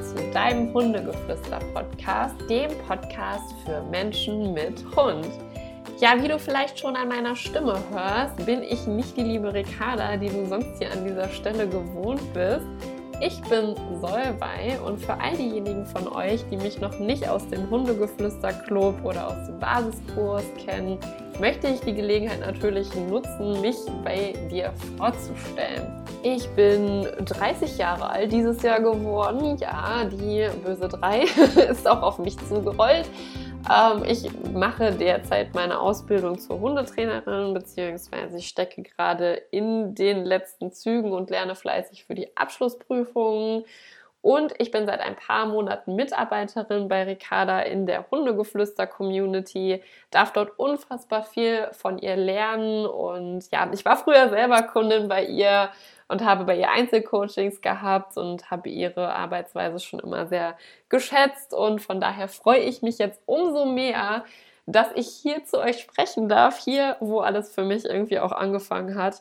zu 0.00 0.14
deinem 0.32 0.72
Hundegeflüster-Podcast, 0.72 2.34
dem 2.48 2.70
Podcast 2.86 3.54
für 3.64 3.82
Menschen 3.90 4.52
mit 4.54 4.84
Hund. 4.96 5.28
Ja, 6.00 6.20
wie 6.22 6.28
du 6.28 6.38
vielleicht 6.38 6.78
schon 6.78 6.96
an 6.96 7.08
meiner 7.08 7.36
Stimme 7.36 7.76
hörst, 7.90 8.44
bin 8.46 8.62
ich 8.62 8.86
nicht 8.86 9.16
die 9.16 9.22
liebe 9.22 9.52
Ricarda, 9.52 10.16
die 10.16 10.28
du 10.28 10.46
sonst 10.46 10.78
hier 10.78 10.90
an 10.92 11.04
dieser 11.04 11.28
Stelle 11.28 11.68
gewohnt 11.68 12.22
bist. 12.32 12.66
Ich 13.20 13.40
bin 13.42 13.76
Solvay 14.00 14.78
und 14.84 14.98
für 14.98 15.14
all 15.20 15.36
diejenigen 15.36 15.86
von 15.86 16.08
euch, 16.08 16.44
die 16.50 16.56
mich 16.56 16.80
noch 16.80 16.98
nicht 16.98 17.28
aus 17.28 17.46
dem 17.48 17.70
Hundegeflüster-Club 17.70 19.04
oder 19.04 19.28
aus 19.28 19.46
dem 19.46 19.60
Basiskurs 19.60 20.44
kennen, 20.64 20.98
möchte 21.40 21.68
ich 21.68 21.80
die 21.80 21.94
Gelegenheit 21.94 22.40
natürlich 22.40 22.94
nutzen, 22.94 23.60
mich 23.60 23.76
bei 24.04 24.34
dir 24.50 24.72
vorzustellen. 24.96 26.04
Ich 26.22 26.48
bin 26.50 27.06
30 27.24 27.78
Jahre 27.78 28.08
alt 28.10 28.32
dieses 28.32 28.62
Jahr 28.62 28.80
geworden. 28.80 29.56
Ja, 29.58 30.04
die 30.04 30.48
böse 30.64 30.88
3 30.88 31.22
ist 31.70 31.86
auch 31.88 32.02
auf 32.02 32.18
mich 32.18 32.36
zugerollt. 32.48 33.08
Ähm, 33.70 34.04
ich 34.04 34.28
mache 34.52 34.92
derzeit 34.92 35.54
meine 35.54 35.80
Ausbildung 35.80 36.38
zur 36.38 36.60
Hundetrainerin, 36.60 37.54
beziehungsweise 37.54 38.38
ich 38.38 38.48
stecke 38.48 38.82
gerade 38.82 39.34
in 39.50 39.94
den 39.94 40.24
letzten 40.24 40.72
Zügen 40.72 41.12
und 41.12 41.30
lerne 41.30 41.54
fleißig 41.54 42.04
für 42.04 42.14
die 42.14 42.36
Abschlussprüfungen. 42.36 43.64
Und 44.22 44.54
ich 44.58 44.70
bin 44.70 44.86
seit 44.86 45.00
ein 45.00 45.16
paar 45.16 45.46
Monaten 45.46 45.96
Mitarbeiterin 45.96 46.86
bei 46.86 47.02
Ricarda 47.02 47.60
in 47.60 47.86
der 47.86 48.08
Hundegeflüster-Community, 48.08 49.82
darf 50.12 50.32
dort 50.32 50.56
unfassbar 50.58 51.24
viel 51.24 51.68
von 51.72 51.98
ihr 51.98 52.14
lernen. 52.14 52.86
Und 52.86 53.50
ja, 53.50 53.68
ich 53.72 53.84
war 53.84 53.96
früher 53.96 54.28
selber 54.28 54.62
Kundin 54.62 55.08
bei 55.08 55.24
ihr 55.24 55.70
und 56.06 56.24
habe 56.24 56.44
bei 56.44 56.56
ihr 56.56 56.70
Einzelcoachings 56.70 57.60
gehabt 57.60 58.16
und 58.16 58.48
habe 58.50 58.68
ihre 58.68 59.12
Arbeitsweise 59.12 59.80
schon 59.80 59.98
immer 59.98 60.26
sehr 60.26 60.56
geschätzt. 60.88 61.52
Und 61.52 61.80
von 61.80 62.00
daher 62.00 62.28
freue 62.28 62.60
ich 62.60 62.80
mich 62.80 62.98
jetzt 62.98 63.20
umso 63.26 63.64
mehr, 63.64 64.24
dass 64.66 64.88
ich 64.94 65.08
hier 65.08 65.44
zu 65.44 65.58
euch 65.58 65.80
sprechen 65.80 66.28
darf, 66.28 66.58
hier, 66.58 66.96
wo 67.00 67.20
alles 67.20 67.52
für 67.52 67.64
mich 67.64 67.84
irgendwie 67.84 68.20
auch 68.20 68.32
angefangen 68.32 68.94
hat. 68.94 69.20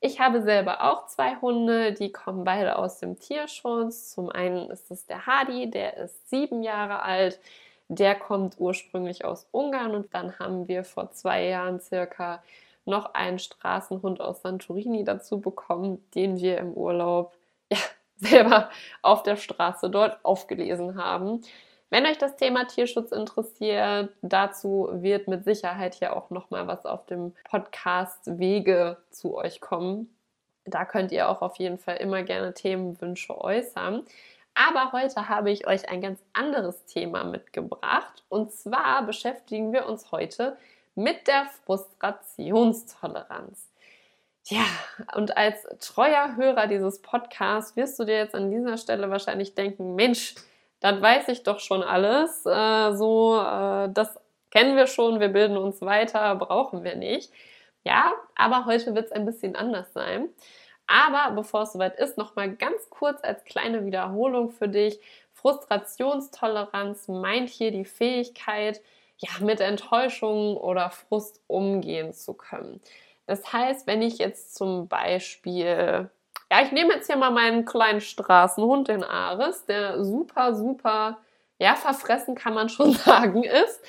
Ich 0.00 0.20
habe 0.20 0.42
selber 0.42 0.84
auch 0.84 1.06
zwei 1.06 1.36
Hunde, 1.36 1.92
die 1.92 2.12
kommen 2.12 2.44
beide 2.44 2.78
aus 2.78 2.98
dem 2.98 3.18
Tierschutz. 3.18 4.12
Zum 4.14 4.30
einen 4.30 4.70
ist 4.70 4.90
es 4.92 5.06
der 5.06 5.26
Hadi, 5.26 5.70
der 5.70 5.96
ist 5.96 6.30
sieben 6.30 6.62
Jahre 6.62 7.02
alt. 7.02 7.40
Der 7.88 8.14
kommt 8.14 8.56
ursprünglich 8.58 9.24
aus 9.24 9.48
Ungarn 9.50 9.94
und 9.94 10.14
dann 10.14 10.38
haben 10.38 10.68
wir 10.68 10.84
vor 10.84 11.10
zwei 11.10 11.46
Jahren 11.46 11.80
circa 11.80 12.42
noch 12.84 13.14
einen 13.14 13.38
Straßenhund 13.40 14.20
aus 14.20 14.42
Santorini 14.42 15.04
dazu 15.04 15.40
bekommen, 15.40 16.04
den 16.14 16.38
wir 16.38 16.58
im 16.58 16.74
Urlaub 16.74 17.34
ja, 17.70 17.78
selber 18.16 18.70
auf 19.02 19.24
der 19.24 19.36
Straße 19.36 19.90
dort 19.90 20.24
aufgelesen 20.24 20.96
haben. 20.96 21.42
Wenn 21.90 22.04
euch 22.04 22.18
das 22.18 22.36
Thema 22.36 22.66
Tierschutz 22.66 23.12
interessiert, 23.12 24.10
dazu 24.20 24.90
wird 24.92 25.26
mit 25.26 25.44
Sicherheit 25.44 25.98
ja 26.00 26.14
auch 26.14 26.28
noch 26.28 26.50
mal 26.50 26.66
was 26.66 26.84
auf 26.84 27.06
dem 27.06 27.34
Podcast 27.44 28.38
Wege 28.38 28.98
zu 29.10 29.34
euch 29.36 29.60
kommen. 29.60 30.14
Da 30.66 30.84
könnt 30.84 31.12
ihr 31.12 31.30
auch 31.30 31.40
auf 31.40 31.56
jeden 31.56 31.78
Fall 31.78 31.96
immer 31.96 32.22
gerne 32.24 32.52
Themenwünsche 32.52 33.40
äußern. 33.40 34.04
Aber 34.54 34.92
heute 34.92 35.30
habe 35.30 35.50
ich 35.50 35.66
euch 35.66 35.88
ein 35.88 36.02
ganz 36.02 36.20
anderes 36.34 36.84
Thema 36.84 37.24
mitgebracht. 37.24 38.22
Und 38.28 38.52
zwar 38.52 39.06
beschäftigen 39.06 39.72
wir 39.72 39.86
uns 39.86 40.12
heute 40.12 40.58
mit 40.94 41.26
der 41.26 41.46
Frustrationstoleranz. 41.64 43.66
Ja, 44.44 44.64
und 45.14 45.36
als 45.36 45.66
treuer 45.80 46.36
Hörer 46.36 46.66
dieses 46.66 47.00
Podcasts 47.00 47.76
wirst 47.76 47.98
du 47.98 48.04
dir 48.04 48.16
jetzt 48.16 48.34
an 48.34 48.50
dieser 48.50 48.76
Stelle 48.76 49.10
wahrscheinlich 49.10 49.54
denken, 49.54 49.94
Mensch, 49.94 50.34
dann 50.80 51.02
weiß 51.02 51.28
ich 51.28 51.42
doch 51.42 51.60
schon 51.60 51.82
alles. 51.82 52.44
Äh, 52.46 52.92
so, 52.94 53.40
äh, 53.40 53.88
das 53.92 54.18
kennen 54.50 54.76
wir 54.76 54.86
schon, 54.86 55.20
wir 55.20 55.28
bilden 55.28 55.56
uns 55.56 55.80
weiter, 55.82 56.34
brauchen 56.36 56.84
wir 56.84 56.96
nicht. 56.96 57.32
Ja, 57.84 58.12
aber 58.36 58.66
heute 58.66 58.94
wird 58.94 59.06
es 59.06 59.12
ein 59.12 59.26
bisschen 59.26 59.56
anders 59.56 59.92
sein. 59.92 60.28
Aber 60.86 61.34
bevor 61.34 61.62
es 61.62 61.72
soweit 61.72 61.98
ist, 61.98 62.16
nochmal 62.16 62.54
ganz 62.56 62.88
kurz 62.90 63.22
als 63.22 63.44
kleine 63.44 63.84
Wiederholung 63.84 64.50
für 64.50 64.68
dich. 64.68 64.98
Frustrationstoleranz 65.34 67.08
meint 67.08 67.50
hier 67.50 67.70
die 67.70 67.84
Fähigkeit, 67.84 68.80
ja, 69.18 69.30
mit 69.40 69.60
Enttäuschung 69.60 70.56
oder 70.56 70.90
Frust 70.90 71.42
umgehen 71.46 72.12
zu 72.14 72.34
können. 72.34 72.80
Das 73.26 73.52
heißt, 73.52 73.86
wenn 73.86 74.00
ich 74.00 74.18
jetzt 74.18 74.54
zum 74.54 74.88
Beispiel, 74.88 76.08
ja, 76.50 76.62
ich 76.62 76.72
nehme 76.72 76.94
jetzt 76.94 77.06
hier 77.06 77.16
mal 77.16 77.30
meinen 77.30 77.64
kleinen 77.64 78.00
Straßenhund, 78.00 78.88
den 78.88 79.04
Ares, 79.04 79.66
der 79.66 80.02
super, 80.04 80.54
super, 80.54 81.18
ja, 81.58 81.74
verfressen 81.74 82.34
kann 82.34 82.54
man 82.54 82.68
schon 82.68 82.92
sagen 82.94 83.44
ist. 83.44 83.80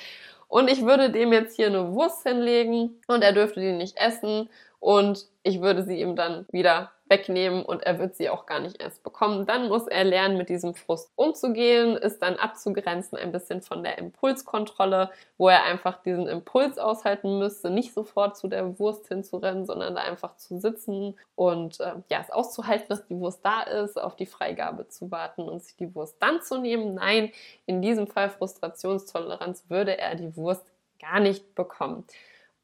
Und 0.47 0.69
ich 0.69 0.83
würde 0.83 1.11
dem 1.11 1.31
jetzt 1.31 1.55
hier 1.55 1.67
eine 1.67 1.93
Wurst 1.93 2.23
hinlegen 2.23 2.99
und 3.07 3.23
er 3.23 3.33
dürfte 3.33 3.59
die 3.59 3.71
nicht 3.71 3.97
essen 3.97 4.49
und 4.79 5.27
ich 5.43 5.61
würde 5.61 5.83
sie 5.83 6.01
ihm 6.01 6.15
dann 6.15 6.47
wieder 6.51 6.91
wegnehmen 7.09 7.63
und 7.63 7.83
er 7.83 7.99
wird 7.99 8.15
sie 8.15 8.29
auch 8.29 8.45
gar 8.45 8.59
nicht 8.59 8.81
erst 8.81 9.03
bekommen. 9.03 9.45
Dann 9.45 9.67
muss 9.67 9.87
er 9.87 10.03
lernen, 10.03 10.37
mit 10.37 10.49
diesem 10.49 10.75
Frust 10.75 11.11
umzugehen, 11.15 11.97
ist 11.97 12.21
dann 12.21 12.35
abzugrenzen 12.35 13.17
ein 13.17 13.31
bisschen 13.31 13.61
von 13.61 13.83
der 13.83 13.97
Impulskontrolle, 13.97 15.09
wo 15.37 15.49
er 15.49 15.63
einfach 15.63 16.01
diesen 16.03 16.27
Impuls 16.27 16.77
aushalten 16.77 17.39
müsste, 17.39 17.69
nicht 17.69 17.93
sofort 17.93 18.37
zu 18.37 18.47
der 18.47 18.79
Wurst 18.79 19.07
hinzurennen, 19.07 19.65
sondern 19.65 19.95
da 19.95 20.01
einfach 20.01 20.37
zu 20.37 20.59
sitzen 20.59 21.17
und 21.35 21.79
äh, 21.79 21.93
ja, 22.09 22.21
es 22.21 22.29
auszuhalten, 22.29 22.87
dass 22.89 23.05
die 23.07 23.17
Wurst 23.17 23.43
da 23.43 23.63
ist, 23.63 23.99
auf 23.99 24.15
die 24.15 24.25
Freigabe 24.27 24.87
zu 24.87 25.11
warten 25.11 25.41
und 25.41 25.63
sich 25.63 25.75
die 25.75 25.93
Wurst 25.95 26.17
dann 26.19 26.41
zu 26.41 26.59
nehmen. 26.59 26.93
Nein, 26.93 27.31
in 27.65 27.81
diesem 27.81 28.07
Fall 28.07 28.29
Frustrationstoleranz 28.29 29.65
würde 29.69 29.97
er 29.97 30.15
die 30.15 30.35
Wurst 30.35 30.65
gar 30.99 31.19
nicht 31.19 31.55
bekommen 31.55 32.05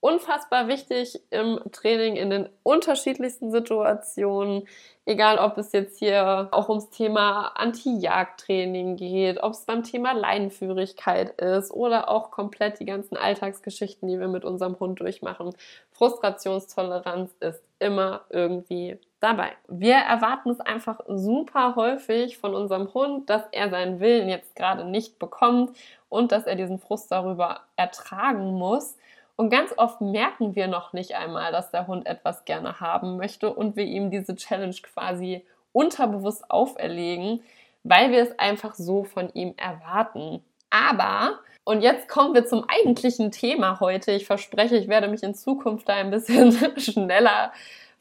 unfassbar 0.06 0.68
wichtig 0.68 1.20
im 1.32 1.60
Training 1.72 2.16
in 2.16 2.30
den 2.30 2.48
unterschiedlichsten 2.62 3.50
Situationen. 3.50 4.68
Egal, 5.06 5.40
ob 5.40 5.58
es 5.58 5.72
jetzt 5.72 5.98
hier 5.98 6.48
auch 6.52 6.70
ums 6.70 6.92
Thema 6.92 7.48
Anti-Jagd-Training 7.56 8.98
geht, 8.98 9.42
ob 9.42 9.54
es 9.54 9.66
beim 9.66 9.82
Thema 9.82 10.12
Leinenführigkeit 10.14 11.42
ist 11.42 11.72
oder 11.72 12.08
auch 12.10 12.30
komplett 12.30 12.80
die 12.80 12.86
ganzen 12.86 13.18
Alltagsgeschichten, 13.18 14.08
die 14.08 14.20
wir 14.20 14.28
mit 14.28 14.46
unserem 14.46 14.80
Hund 14.80 15.00
durchmachen. 15.00 15.56
Frustrationstoleranz 15.90 17.32
ist 17.40 17.64
immer 17.80 18.26
irgendwie 18.30 19.00
dabei. 19.20 19.54
Wir 19.68 19.96
erwarten 19.96 20.52
es 20.52 20.60
einfach 20.60 21.00
super 21.08 21.76
häufig 21.76 22.38
von 22.38 22.54
unserem 22.54 22.94
Hund, 22.94 23.28
dass 23.32 23.42
er 23.52 23.72
seinen 23.72 24.00
Willen 24.00 24.30
jetzt 24.30 24.56
gerade 24.56 24.86
nicht 24.86 25.18
bekommt 25.18 25.76
und 26.10 26.32
dass 26.32 26.46
er 26.46 26.56
diesen 26.56 26.78
Frust 26.78 27.12
darüber 27.12 27.62
ertragen 27.76 28.54
muss. 28.54 28.98
Und 29.36 29.50
ganz 29.50 29.74
oft 29.78 30.00
merken 30.02 30.56
wir 30.56 30.68
noch 30.68 30.94
nicht 30.94 31.16
einmal, 31.16 31.52
dass 31.52 31.72
der 31.72 31.88
Hund 31.88 32.06
etwas 32.08 32.46
gerne 32.46 32.80
haben 32.80 33.18
möchte 33.18 33.54
und 33.54 33.76
wir 33.76 33.84
ihm 33.84 34.10
diese 34.10 34.36
Challenge 34.36 34.76
quasi 34.82 35.46
unterbewusst 35.74 36.50
auferlegen, 36.50 37.42
weil 37.84 38.12
wir 38.12 38.24
es 38.24 38.40
einfach 38.40 38.76
so 38.76 39.04
von 39.04 39.30
ihm 39.34 39.54
erwarten. 39.58 40.44
Aber, 40.70 41.40
und 41.66 41.82
jetzt 41.82 42.08
kommen 42.08 42.34
wir 42.34 42.46
zum 42.46 42.66
eigentlichen 42.68 43.32
Thema 43.32 43.80
heute. 43.82 44.14
Ich 44.14 44.26
verspreche, 44.26 44.78
ich 44.78 44.88
werde 44.88 45.10
mich 45.10 45.22
in 45.22 45.36
Zukunft 45.36 45.90
da 45.90 45.96
ein 45.96 46.12
bisschen 46.12 46.52
schneller 46.78 47.52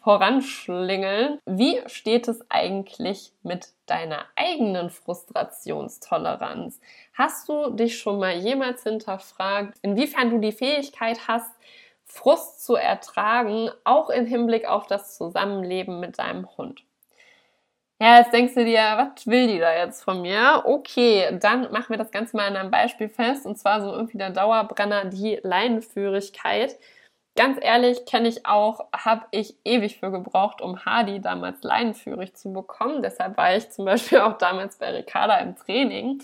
voranschlingeln. 0.04 1.38
Wie 1.46 1.80
steht 1.86 2.28
es 2.28 2.44
eigentlich 2.50 3.32
mit 3.42 3.68
deiner 3.86 4.26
eigenen 4.36 4.90
Frustrationstoleranz? 4.90 6.78
Hast 7.14 7.48
du 7.48 7.70
dich 7.70 7.98
schon 7.98 8.18
mal 8.18 8.34
jemals 8.34 8.82
hinterfragt, 8.82 9.78
inwiefern 9.80 10.28
du 10.30 10.38
die 10.40 10.52
Fähigkeit 10.52 11.26
hast, 11.26 11.50
Frust 12.04 12.62
zu 12.62 12.76
ertragen, 12.76 13.70
auch 13.84 14.10
im 14.10 14.26
Hinblick 14.26 14.68
auf 14.68 14.86
das 14.86 15.16
Zusammenleben 15.16 16.00
mit 16.00 16.18
deinem 16.18 16.54
Hund? 16.58 16.84
Ja, 17.98 18.18
jetzt 18.18 18.34
denkst 18.34 18.54
du 18.54 18.64
dir, 18.66 18.82
was 18.96 19.26
will 19.26 19.46
die 19.46 19.58
da 19.58 19.74
jetzt 19.74 20.04
von 20.04 20.20
mir? 20.20 20.64
Okay, 20.66 21.38
dann 21.40 21.72
machen 21.72 21.88
wir 21.88 21.96
das 21.96 22.10
Ganze 22.10 22.36
mal 22.36 22.48
an 22.48 22.56
einem 22.56 22.70
Beispiel 22.70 23.08
fest, 23.08 23.46
und 23.46 23.56
zwar 23.56 23.80
so 23.80 23.90
irgendwie 23.90 24.18
der 24.18 24.30
Dauerbrenner, 24.30 25.06
die 25.06 25.40
Leinenführigkeit. 25.42 26.76
Ganz 27.36 27.58
ehrlich, 27.60 28.06
kenne 28.06 28.28
ich 28.28 28.46
auch, 28.46 28.86
habe 28.94 29.26
ich 29.32 29.56
ewig 29.64 29.98
für 29.98 30.12
gebraucht, 30.12 30.60
um 30.60 30.84
Hardy 30.84 31.20
damals 31.20 31.64
leinenführig 31.64 32.34
zu 32.34 32.52
bekommen. 32.52 33.02
Deshalb 33.02 33.36
war 33.36 33.56
ich 33.56 33.70
zum 33.70 33.86
Beispiel 33.86 34.18
auch 34.20 34.38
damals 34.38 34.76
bei 34.76 34.90
Ricarda 34.90 35.38
im 35.38 35.56
Training. 35.56 36.22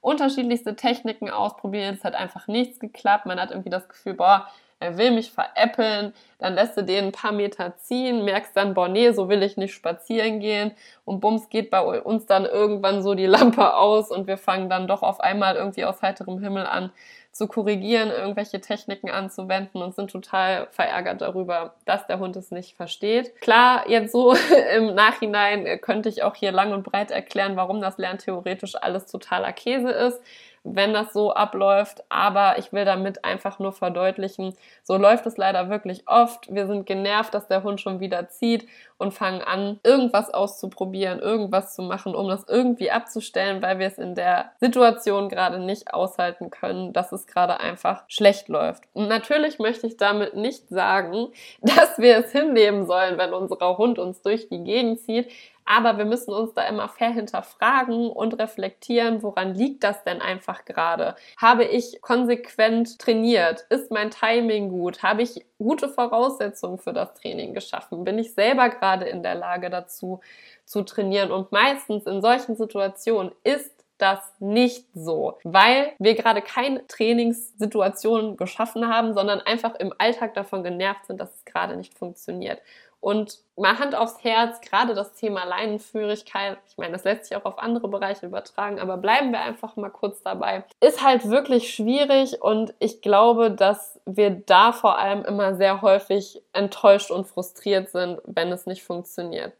Unterschiedlichste 0.00 0.76
Techniken 0.76 1.30
ausprobiert, 1.30 1.96
es 1.96 2.04
hat 2.04 2.14
einfach 2.14 2.46
nichts 2.46 2.78
geklappt. 2.78 3.26
Man 3.26 3.40
hat 3.40 3.50
irgendwie 3.50 3.70
das 3.70 3.88
Gefühl, 3.88 4.14
boah, 4.14 4.48
er 4.82 4.98
will 4.98 5.12
mich 5.12 5.30
veräppeln, 5.30 6.12
dann 6.38 6.54
lässt 6.54 6.76
du 6.76 6.82
den 6.82 7.06
ein 7.06 7.12
paar 7.12 7.32
Meter 7.32 7.76
ziehen, 7.78 8.24
merkst 8.24 8.56
dann, 8.56 8.74
boah, 8.74 8.88
nee, 8.88 9.12
so 9.12 9.28
will 9.28 9.42
ich 9.42 9.56
nicht 9.56 9.74
spazieren 9.74 10.40
gehen 10.40 10.72
und 11.04 11.20
bums 11.20 11.48
geht 11.48 11.70
bei 11.70 12.00
uns 12.02 12.26
dann 12.26 12.44
irgendwann 12.44 13.02
so 13.02 13.14
die 13.14 13.26
Lampe 13.26 13.74
aus 13.74 14.10
und 14.10 14.26
wir 14.26 14.38
fangen 14.38 14.68
dann 14.68 14.88
doch 14.88 15.02
auf 15.02 15.20
einmal 15.20 15.54
irgendwie 15.54 15.84
aus 15.84 16.02
heiterem 16.02 16.40
Himmel 16.40 16.66
an, 16.66 16.90
zu 17.32 17.48
korrigieren, 17.48 18.10
irgendwelche 18.10 18.60
Techniken 18.60 19.10
anzuwenden 19.10 19.82
und 19.82 19.94
sind 19.94 20.10
total 20.10 20.68
verärgert 20.70 21.22
darüber, 21.22 21.74
dass 21.86 22.06
der 22.06 22.18
Hund 22.18 22.36
es 22.36 22.50
nicht 22.50 22.76
versteht. 22.76 23.34
Klar, 23.40 23.88
jetzt 23.88 24.12
so 24.12 24.34
im 24.76 24.94
Nachhinein 24.94 25.80
könnte 25.80 26.10
ich 26.10 26.22
auch 26.22 26.34
hier 26.34 26.52
lang 26.52 26.72
und 26.72 26.82
breit 26.82 27.10
erklären, 27.10 27.56
warum 27.56 27.80
das 27.80 27.96
lerntheoretisch 27.96 28.74
alles 28.76 29.06
totaler 29.06 29.52
Käse 29.52 29.90
ist 29.90 30.20
wenn 30.64 30.92
das 30.92 31.12
so 31.12 31.32
abläuft. 31.32 32.04
Aber 32.08 32.58
ich 32.58 32.72
will 32.72 32.84
damit 32.84 33.24
einfach 33.24 33.58
nur 33.58 33.72
verdeutlichen, 33.72 34.54
so 34.82 34.96
läuft 34.96 35.26
es 35.26 35.36
leider 35.36 35.68
wirklich 35.70 36.04
oft. 36.06 36.52
Wir 36.52 36.66
sind 36.66 36.86
genervt, 36.86 37.34
dass 37.34 37.48
der 37.48 37.62
Hund 37.62 37.80
schon 37.80 38.00
wieder 38.00 38.28
zieht 38.28 38.66
und 38.98 39.12
fangen 39.12 39.42
an, 39.42 39.80
irgendwas 39.82 40.32
auszuprobieren, 40.32 41.18
irgendwas 41.18 41.74
zu 41.74 41.82
machen, 41.82 42.14
um 42.14 42.28
das 42.28 42.44
irgendwie 42.48 42.90
abzustellen, 42.90 43.60
weil 43.60 43.78
wir 43.78 43.88
es 43.88 43.98
in 43.98 44.14
der 44.14 44.52
Situation 44.60 45.28
gerade 45.28 45.58
nicht 45.58 45.92
aushalten 45.92 46.50
können, 46.50 46.92
dass 46.92 47.10
es 47.10 47.26
gerade 47.26 47.58
einfach 47.58 48.04
schlecht 48.06 48.48
läuft. 48.48 48.84
Und 48.92 49.08
natürlich 49.08 49.58
möchte 49.58 49.86
ich 49.86 49.96
damit 49.96 50.34
nicht 50.34 50.68
sagen, 50.68 51.28
dass 51.60 51.98
wir 51.98 52.18
es 52.18 52.32
hinnehmen 52.32 52.86
sollen, 52.86 53.18
wenn 53.18 53.32
unser 53.32 53.76
Hund 53.76 53.98
uns 53.98 54.22
durch 54.22 54.48
die 54.48 54.62
Gegend 54.62 55.00
zieht. 55.00 55.30
Aber 55.64 55.98
wir 55.98 56.04
müssen 56.04 56.32
uns 56.32 56.54
da 56.54 56.66
immer 56.66 56.88
fair 56.88 57.10
hinterfragen 57.10 58.10
und 58.10 58.38
reflektieren, 58.38 59.22
woran 59.22 59.54
liegt 59.54 59.84
das 59.84 60.02
denn 60.04 60.20
einfach 60.20 60.64
gerade? 60.64 61.16
Habe 61.40 61.64
ich 61.64 62.00
konsequent 62.02 62.98
trainiert? 62.98 63.64
Ist 63.70 63.90
mein 63.90 64.10
Timing 64.10 64.68
gut? 64.68 65.02
Habe 65.02 65.22
ich 65.22 65.44
gute 65.58 65.88
Voraussetzungen 65.88 66.78
für 66.78 66.92
das 66.92 67.14
Training 67.14 67.54
geschaffen? 67.54 68.04
Bin 68.04 68.18
ich 68.18 68.34
selber 68.34 68.68
gerade 68.68 69.06
in 69.06 69.22
der 69.22 69.34
Lage 69.34 69.70
dazu 69.70 70.20
zu 70.64 70.82
trainieren? 70.82 71.30
Und 71.30 71.52
meistens 71.52 72.06
in 72.06 72.20
solchen 72.20 72.56
Situationen 72.56 73.32
ist 73.44 73.72
das 74.02 74.18
nicht 74.40 74.88
so, 74.94 75.38
weil 75.44 75.92
wir 76.00 76.16
gerade 76.16 76.42
keine 76.42 76.84
Trainingssituation 76.88 78.36
geschaffen 78.36 78.88
haben, 78.88 79.14
sondern 79.14 79.40
einfach 79.40 79.76
im 79.76 79.94
Alltag 79.96 80.34
davon 80.34 80.64
genervt 80.64 81.06
sind, 81.06 81.20
dass 81.20 81.32
es 81.32 81.44
gerade 81.44 81.76
nicht 81.76 81.96
funktioniert. 81.96 82.60
Und 83.02 83.40
mal 83.56 83.80
Hand 83.80 83.96
aufs 83.96 84.22
Herz, 84.22 84.60
gerade 84.60 84.94
das 84.94 85.14
Thema 85.14 85.42
Leinenführigkeit, 85.42 86.56
ich 86.68 86.78
meine, 86.78 86.92
das 86.92 87.02
lässt 87.02 87.24
sich 87.24 87.36
auch 87.36 87.44
auf 87.44 87.58
andere 87.58 87.88
Bereiche 87.88 88.26
übertragen, 88.26 88.78
aber 88.78 88.96
bleiben 88.96 89.32
wir 89.32 89.40
einfach 89.40 89.74
mal 89.74 89.90
kurz 89.90 90.22
dabei, 90.22 90.62
ist 90.78 91.02
halt 91.02 91.28
wirklich 91.28 91.74
schwierig 91.74 92.40
und 92.40 92.72
ich 92.78 93.02
glaube, 93.02 93.50
dass 93.50 93.98
wir 94.06 94.30
da 94.30 94.70
vor 94.70 95.00
allem 95.00 95.24
immer 95.24 95.56
sehr 95.56 95.82
häufig 95.82 96.42
enttäuscht 96.52 97.10
und 97.10 97.26
frustriert 97.26 97.90
sind, 97.90 98.20
wenn 98.24 98.52
es 98.52 98.66
nicht 98.66 98.84
funktioniert. 98.84 99.52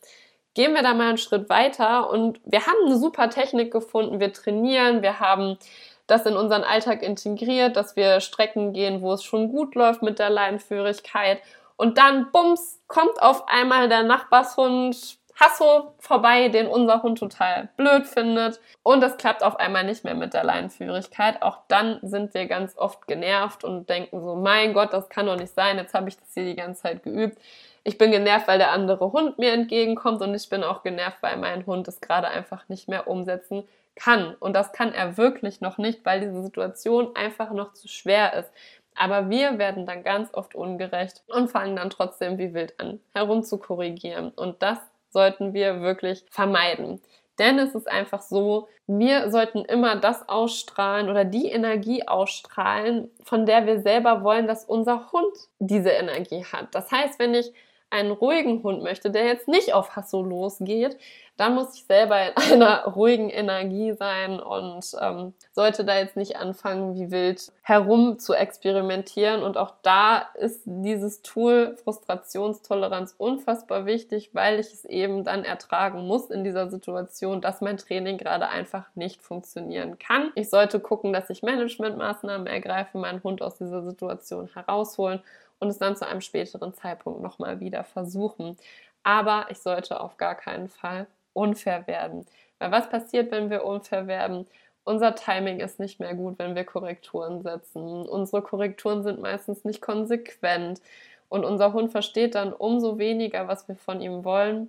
Gehen 0.55 0.75
wir 0.75 0.83
da 0.83 0.95
mal 0.95 1.09
einen 1.09 1.19
Schritt 1.19 1.49
weiter 1.49 2.11
und 2.11 2.41
wir 2.45 2.65
haben 2.65 2.87
eine 2.87 2.97
super 2.97 3.29
Technik 3.29 3.73
gefunden, 3.73 4.21
wir 4.21 4.33
trainieren, 4.33 5.03
wir 5.03 5.19
haben 5.19 5.59
das 6.07 6.27
in 6.27 6.37
unseren 6.37 6.63
Alltag 6.63 7.03
integriert, 7.03 7.75
dass 7.75 7.97
wir 7.97 8.21
Strecken 8.21 8.73
gehen, 8.73 9.03
wo 9.03 9.15
es 9.15 9.25
schon 9.25 9.51
gut 9.51 9.75
läuft 9.75 10.03
mit 10.03 10.21
der 10.21 10.31
Leinenführigkeit 10.31 11.41
und 11.83 11.99
dann, 11.99 12.31
bums, 12.31 12.81
kommt 12.87 13.21
auf 13.21 13.49
einmal 13.49 13.89
der 13.89 14.05
Nachbarshund 14.05 15.19
Hasso 15.35 15.95
vorbei, 15.99 16.49
den 16.49 16.69
unser 16.69 17.03
Hund 17.03 17.19
total 17.19 17.71
blöd 17.77 18.07
findet. 18.07 18.61
Und 18.85 19.03
es 19.03 19.17
klappt 19.17 19.43
auf 19.43 19.59
einmal 19.59 19.83
nicht 19.83 20.05
mehr 20.05 20.15
mit 20.15 20.33
der 20.33 20.45
Leinenführigkeit. 20.45 21.43
Auch 21.43 21.59
dann 21.67 21.99
sind 22.03 22.35
wir 22.35 22.47
ganz 22.47 22.79
oft 22.79 23.09
genervt 23.09 23.65
und 23.65 23.89
denken 23.89 24.21
so, 24.21 24.37
mein 24.37 24.75
Gott, 24.75 24.93
das 24.93 25.09
kann 25.09 25.27
doch 25.27 25.35
nicht 25.35 25.55
sein. 25.55 25.77
Jetzt 25.77 25.93
habe 25.93 26.09
ich 26.09 26.17
das 26.17 26.33
hier 26.33 26.45
die 26.45 26.55
ganze 26.55 26.83
Zeit 26.83 27.03
geübt. 27.03 27.37
Ich 27.83 27.99
bin 27.99 28.13
genervt, 28.13 28.47
weil 28.47 28.59
der 28.59 28.71
andere 28.71 29.11
Hund 29.11 29.41
mir 29.41 29.53
entgegenkommt 29.53 30.23
und 30.23 30.33
ich 30.37 30.49
bin 30.49 30.63
auch 30.63 30.85
genervt, 30.85 31.19
weil 31.21 31.37
mein 31.37 31.67
Hund 31.67 31.89
es 31.89 32.01
gerade 32.01 32.29
einfach 32.29 32.69
nicht 32.69 32.87
mehr 32.89 33.09
umsetzen 33.09 33.65
kann. 33.97 34.37
Und 34.37 34.55
das 34.55 34.73
kann 34.73 34.95
er 34.95 35.17
wirklich 35.17 35.61
noch 35.61 35.79
nicht, 35.79 36.05
weil 36.05 36.21
diese 36.21 36.43
Situation 36.43 37.17
einfach 37.17 37.51
noch 37.51 37.73
zu 37.73 37.89
schwer 37.89 38.35
ist. 38.35 38.53
Aber 38.95 39.31
wir 39.31 39.59
werden 39.59 39.87
dann 39.87 40.03
ganz 40.03 40.33
oft 40.35 40.55
ungerecht 40.55 41.23
und 41.29 41.51
fangen 41.51 41.77
dann 41.77 41.91
trotzdem 41.91 42.39
wie 42.39 42.55
wild 42.55 42.79
an, 42.79 43.01
herum 43.15 43.43
zu 43.43 43.59
korrigieren. 43.59 44.31
Und 44.31 44.63
das 44.63 44.79
sollten 45.11 45.55
wir 45.55 45.81
wirklich 45.81 46.25
vermeiden. 46.31 47.01
Denn 47.39 47.59
es 47.59 47.75
ist 47.75 47.91
einfach 47.91 48.21
so, 48.21 48.69
wir 48.87 49.31
sollten 49.31 49.65
immer 49.65 49.97
das 49.97 50.29
ausstrahlen 50.29 51.09
oder 51.09 51.25
die 51.25 51.47
Energie 51.47 52.07
ausstrahlen, 52.07 53.11
von 53.25 53.47
der 53.47 53.67
wir 53.67 53.81
selber 53.81 54.23
wollen, 54.23 54.47
dass 54.47 54.65
unser 54.65 55.11
Hund 55.13 55.35
diese 55.59 55.91
Energie 55.91 56.45
hat. 56.45 56.75
Das 56.75 56.91
heißt, 56.91 57.19
wenn 57.19 57.35
ich 57.35 57.53
einen 57.93 58.11
ruhigen 58.11 58.63
Hund 58.63 58.83
möchte, 58.83 59.11
der 59.11 59.27
jetzt 59.27 59.49
nicht 59.49 59.75
auf 59.75 59.95
Hasso 59.95 60.23
losgeht, 60.23 60.97
dann 61.37 61.55
muss 61.55 61.75
ich 61.75 61.85
selber 61.85 62.19
in 62.29 62.33
einer 62.63 62.85
ruhigen 62.85 63.29
Energie 63.29 63.93
sein 63.93 64.41
und 64.41 64.85
ähm, 65.01 65.35
sollte 65.53 65.85
da 65.85 65.99
jetzt 65.99 66.17
nicht 66.17 66.37
anfangen, 66.37 66.95
wie 66.95 67.11
wild 67.11 67.53
herum 67.63 68.19
zu 68.19 68.33
experimentieren. 68.33 69.43
Und 69.43 69.57
auch 69.57 69.75
da 69.83 70.29
ist 70.39 70.63
dieses 70.65 71.23
Tool 71.23 71.77
Frustrationstoleranz 71.85 73.15
unfassbar 73.19 73.85
wichtig, 73.87 74.31
weil 74.33 74.59
ich 74.59 74.73
es 74.73 74.85
eben 74.85 75.25
dann 75.25 75.45
ertragen 75.45 76.07
muss 76.07 76.31
in 76.31 76.45
dieser 76.45 76.71
Situation, 76.71 77.41
dass 77.41 77.61
mein 77.61 77.77
Training 77.77 78.19
gerade 78.19 78.49
einfach 78.49 78.87
nicht 78.95 79.23
funktionieren 79.23 79.99
kann. 79.99 80.33
Ich 80.35 80.49
sollte 80.49 80.81
gucken, 80.81 81.13
dass 81.13 81.29
ich 81.29 81.43
Managementmaßnahmen 81.43 82.47
ergreife, 82.47 82.99
meinen 82.99 83.23
Hund 83.23 83.43
aus 83.43 83.57
dieser 83.59 83.83
Situation 83.83 84.49
herausholen 84.55 85.23
und 85.63 85.69
es 85.69 85.79
dann 85.79 85.95
zu 85.95 86.05
einem 86.05 86.21
späteren 86.21 86.75
Zeitpunkt 86.75 87.23
nochmal 87.23 87.61
wieder 87.61 87.85
versuchen. 87.85 88.57
Aber 89.05 89.47
ich 89.49 89.59
sollte 89.59 90.01
auf 90.01 90.17
gar 90.17 90.35
keinen 90.35 90.69
Fall 90.69 91.07
unfair 91.35 91.87
werden. 91.87 92.27
Weil 92.59 92.73
was 92.73 92.91
passiert, 92.91 93.31
wenn 93.31 93.49
wir 93.49 93.65
unfair 93.65 94.09
werden? 94.09 94.49
Unser 94.83 95.15
Timing 95.15 95.61
ist 95.61 95.79
nicht 95.79 96.01
mehr 96.01 96.15
gut, 96.15 96.41
wenn 96.41 96.57
wir 96.57 96.65
Korrekturen 96.65 97.43
setzen. 97.43 98.09
Unsere 98.09 98.43
Korrekturen 98.43 99.05
sind 99.05 99.21
meistens 99.21 99.65
nicht 99.65 99.81
konsequent. 99.81 100.81
Und 101.29 101.45
unser 101.45 101.73
Hund 101.73 101.93
versteht 101.93 102.35
dann 102.35 102.53
umso 102.53 102.99
weniger, 102.99 103.47
was 103.47 103.69
wir 103.69 103.77
von 103.77 104.01
ihm 104.01 104.25
wollen. 104.25 104.69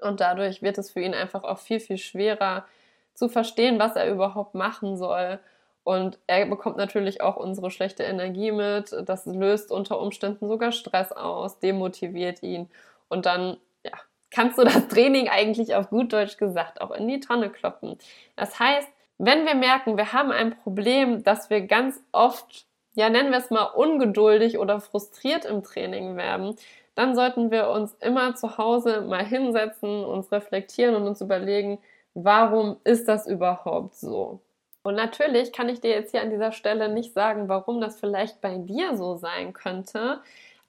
Und 0.00 0.20
dadurch 0.20 0.62
wird 0.62 0.78
es 0.78 0.90
für 0.90 1.00
ihn 1.00 1.12
einfach 1.12 1.44
auch 1.44 1.58
viel, 1.58 1.80
viel 1.80 1.98
schwerer 1.98 2.64
zu 3.12 3.28
verstehen, 3.28 3.78
was 3.78 3.94
er 3.94 4.10
überhaupt 4.10 4.54
machen 4.54 4.96
soll. 4.96 5.38
Und 5.84 6.18
er 6.26 6.46
bekommt 6.46 6.78
natürlich 6.78 7.20
auch 7.20 7.36
unsere 7.36 7.70
schlechte 7.70 8.02
Energie 8.02 8.52
mit. 8.52 8.94
Das 9.06 9.26
löst 9.26 9.70
unter 9.70 10.00
Umständen 10.00 10.48
sogar 10.48 10.72
Stress 10.72 11.12
aus, 11.12 11.60
demotiviert 11.60 12.42
ihn. 12.42 12.68
Und 13.08 13.26
dann 13.26 13.58
kannst 14.34 14.58
du 14.58 14.64
das 14.64 14.88
Training 14.88 15.28
eigentlich 15.28 15.74
auf 15.74 15.88
gut 15.88 16.12
Deutsch 16.12 16.36
gesagt 16.36 16.80
auch 16.80 16.90
in 16.90 17.08
die 17.08 17.20
Tonne 17.20 17.48
kloppen. 17.50 17.96
Das 18.36 18.58
heißt, 18.58 18.88
wenn 19.18 19.46
wir 19.46 19.54
merken, 19.54 19.96
wir 19.96 20.12
haben 20.12 20.32
ein 20.32 20.56
Problem, 20.58 21.22
dass 21.22 21.48
wir 21.48 21.62
ganz 21.62 22.02
oft, 22.12 22.66
ja 22.94 23.08
nennen 23.08 23.30
wir 23.30 23.38
es 23.38 23.50
mal 23.50 23.64
ungeduldig 23.64 24.58
oder 24.58 24.80
frustriert 24.80 25.44
im 25.44 25.62
Training 25.62 26.16
werden, 26.16 26.56
dann 26.96 27.14
sollten 27.14 27.50
wir 27.50 27.68
uns 27.70 27.94
immer 28.00 28.34
zu 28.34 28.58
Hause 28.58 29.02
mal 29.02 29.24
hinsetzen, 29.24 30.04
uns 30.04 30.30
reflektieren 30.32 30.94
und 30.94 31.06
uns 31.06 31.20
überlegen, 31.20 31.78
warum 32.14 32.76
ist 32.84 33.08
das 33.08 33.26
überhaupt 33.26 33.94
so? 33.96 34.40
Und 34.84 34.96
natürlich 34.96 35.52
kann 35.52 35.70
ich 35.70 35.80
dir 35.80 35.90
jetzt 35.90 36.10
hier 36.10 36.20
an 36.20 36.30
dieser 36.30 36.52
Stelle 36.52 36.90
nicht 36.90 37.14
sagen, 37.14 37.48
warum 37.48 37.80
das 37.80 37.98
vielleicht 37.98 38.42
bei 38.42 38.58
dir 38.58 38.96
so 38.96 39.16
sein 39.16 39.54
könnte. 39.54 40.20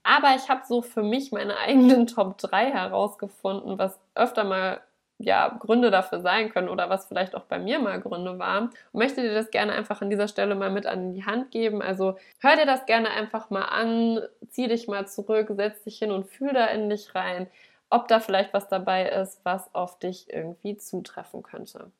Aber 0.03 0.35
ich 0.35 0.47
habe 0.49 0.61
so 0.65 0.81
für 0.81 1.03
mich 1.03 1.31
meine 1.31 1.57
eigenen 1.59 2.07
Top 2.07 2.37
3 2.37 2.71
herausgefunden, 2.71 3.77
was 3.77 3.99
öfter 4.15 4.45
mal 4.45 4.81
ja, 5.17 5.49
Gründe 5.59 5.91
dafür 5.91 6.19
sein 6.21 6.49
können 6.49 6.69
oder 6.69 6.89
was 6.89 7.07
vielleicht 7.07 7.35
auch 7.35 7.43
bei 7.43 7.59
mir 7.59 7.79
mal 7.79 7.99
Gründe 7.99 8.39
waren. 8.39 8.69
Und 8.93 8.99
möchte 8.99 9.21
dir 9.21 9.33
das 9.33 9.51
gerne 9.51 9.73
einfach 9.73 10.01
an 10.01 10.09
dieser 10.09 10.29
Stelle 10.29 10.55
mal 10.55 10.71
mit 10.71 10.85
an 10.85 11.13
die 11.13 11.25
Hand 11.25 11.51
geben. 11.51 11.81
Also 11.81 12.17
hör 12.39 12.55
dir 12.55 12.65
das 12.65 12.85
gerne 12.85 13.09
einfach 13.11 13.49
mal 13.49 13.63
an, 13.63 14.21
zieh 14.49 14.67
dich 14.67 14.87
mal 14.87 15.07
zurück, 15.07 15.51
setz 15.55 15.83
dich 15.83 15.99
hin 15.99 16.11
und 16.11 16.25
fühl 16.25 16.53
da 16.53 16.67
in 16.67 16.89
dich 16.89 17.15
rein, 17.15 17.47
ob 17.89 18.07
da 18.07 18.21
vielleicht 18.21 18.53
was 18.53 18.69
dabei 18.69 19.09
ist, 19.09 19.41
was 19.43 19.73
auf 19.75 19.99
dich 19.99 20.31
irgendwie 20.33 20.77
zutreffen 20.77 21.43
könnte. 21.43 21.91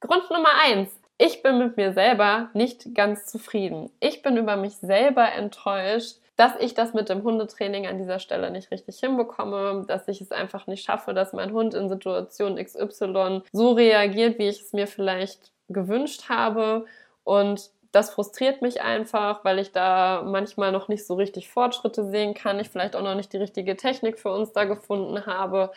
Grund 0.00 0.30
Nummer 0.30 0.50
eins. 0.64 0.90
Ich 1.16 1.42
bin 1.42 1.58
mit 1.58 1.76
mir 1.76 1.92
selber 1.92 2.50
nicht 2.54 2.94
ganz 2.94 3.26
zufrieden. 3.26 3.90
Ich 4.00 4.22
bin 4.22 4.36
über 4.36 4.56
mich 4.56 4.76
selber 4.76 5.30
enttäuscht, 5.32 6.16
dass 6.36 6.56
ich 6.58 6.74
das 6.74 6.92
mit 6.92 7.08
dem 7.08 7.22
Hundetraining 7.22 7.86
an 7.86 7.98
dieser 7.98 8.18
Stelle 8.18 8.50
nicht 8.50 8.72
richtig 8.72 8.98
hinbekomme, 8.98 9.84
dass 9.86 10.08
ich 10.08 10.20
es 10.20 10.32
einfach 10.32 10.66
nicht 10.66 10.84
schaffe, 10.84 11.14
dass 11.14 11.32
mein 11.32 11.52
Hund 11.52 11.74
in 11.74 11.88
Situation 11.88 12.56
XY 12.56 13.42
so 13.52 13.72
reagiert, 13.72 14.38
wie 14.40 14.48
ich 14.48 14.60
es 14.62 14.72
mir 14.72 14.88
vielleicht 14.88 15.52
gewünscht 15.68 16.28
habe. 16.28 16.86
Und 17.22 17.70
das 17.92 18.10
frustriert 18.10 18.60
mich 18.60 18.82
einfach, 18.82 19.44
weil 19.44 19.60
ich 19.60 19.70
da 19.70 20.24
manchmal 20.26 20.72
noch 20.72 20.88
nicht 20.88 21.06
so 21.06 21.14
richtig 21.14 21.48
Fortschritte 21.48 22.04
sehen 22.10 22.34
kann, 22.34 22.58
ich 22.58 22.68
vielleicht 22.68 22.96
auch 22.96 23.02
noch 23.02 23.14
nicht 23.14 23.32
die 23.32 23.36
richtige 23.36 23.76
Technik 23.76 24.18
für 24.18 24.32
uns 24.32 24.52
da 24.52 24.64
gefunden 24.64 25.26
habe 25.26 25.70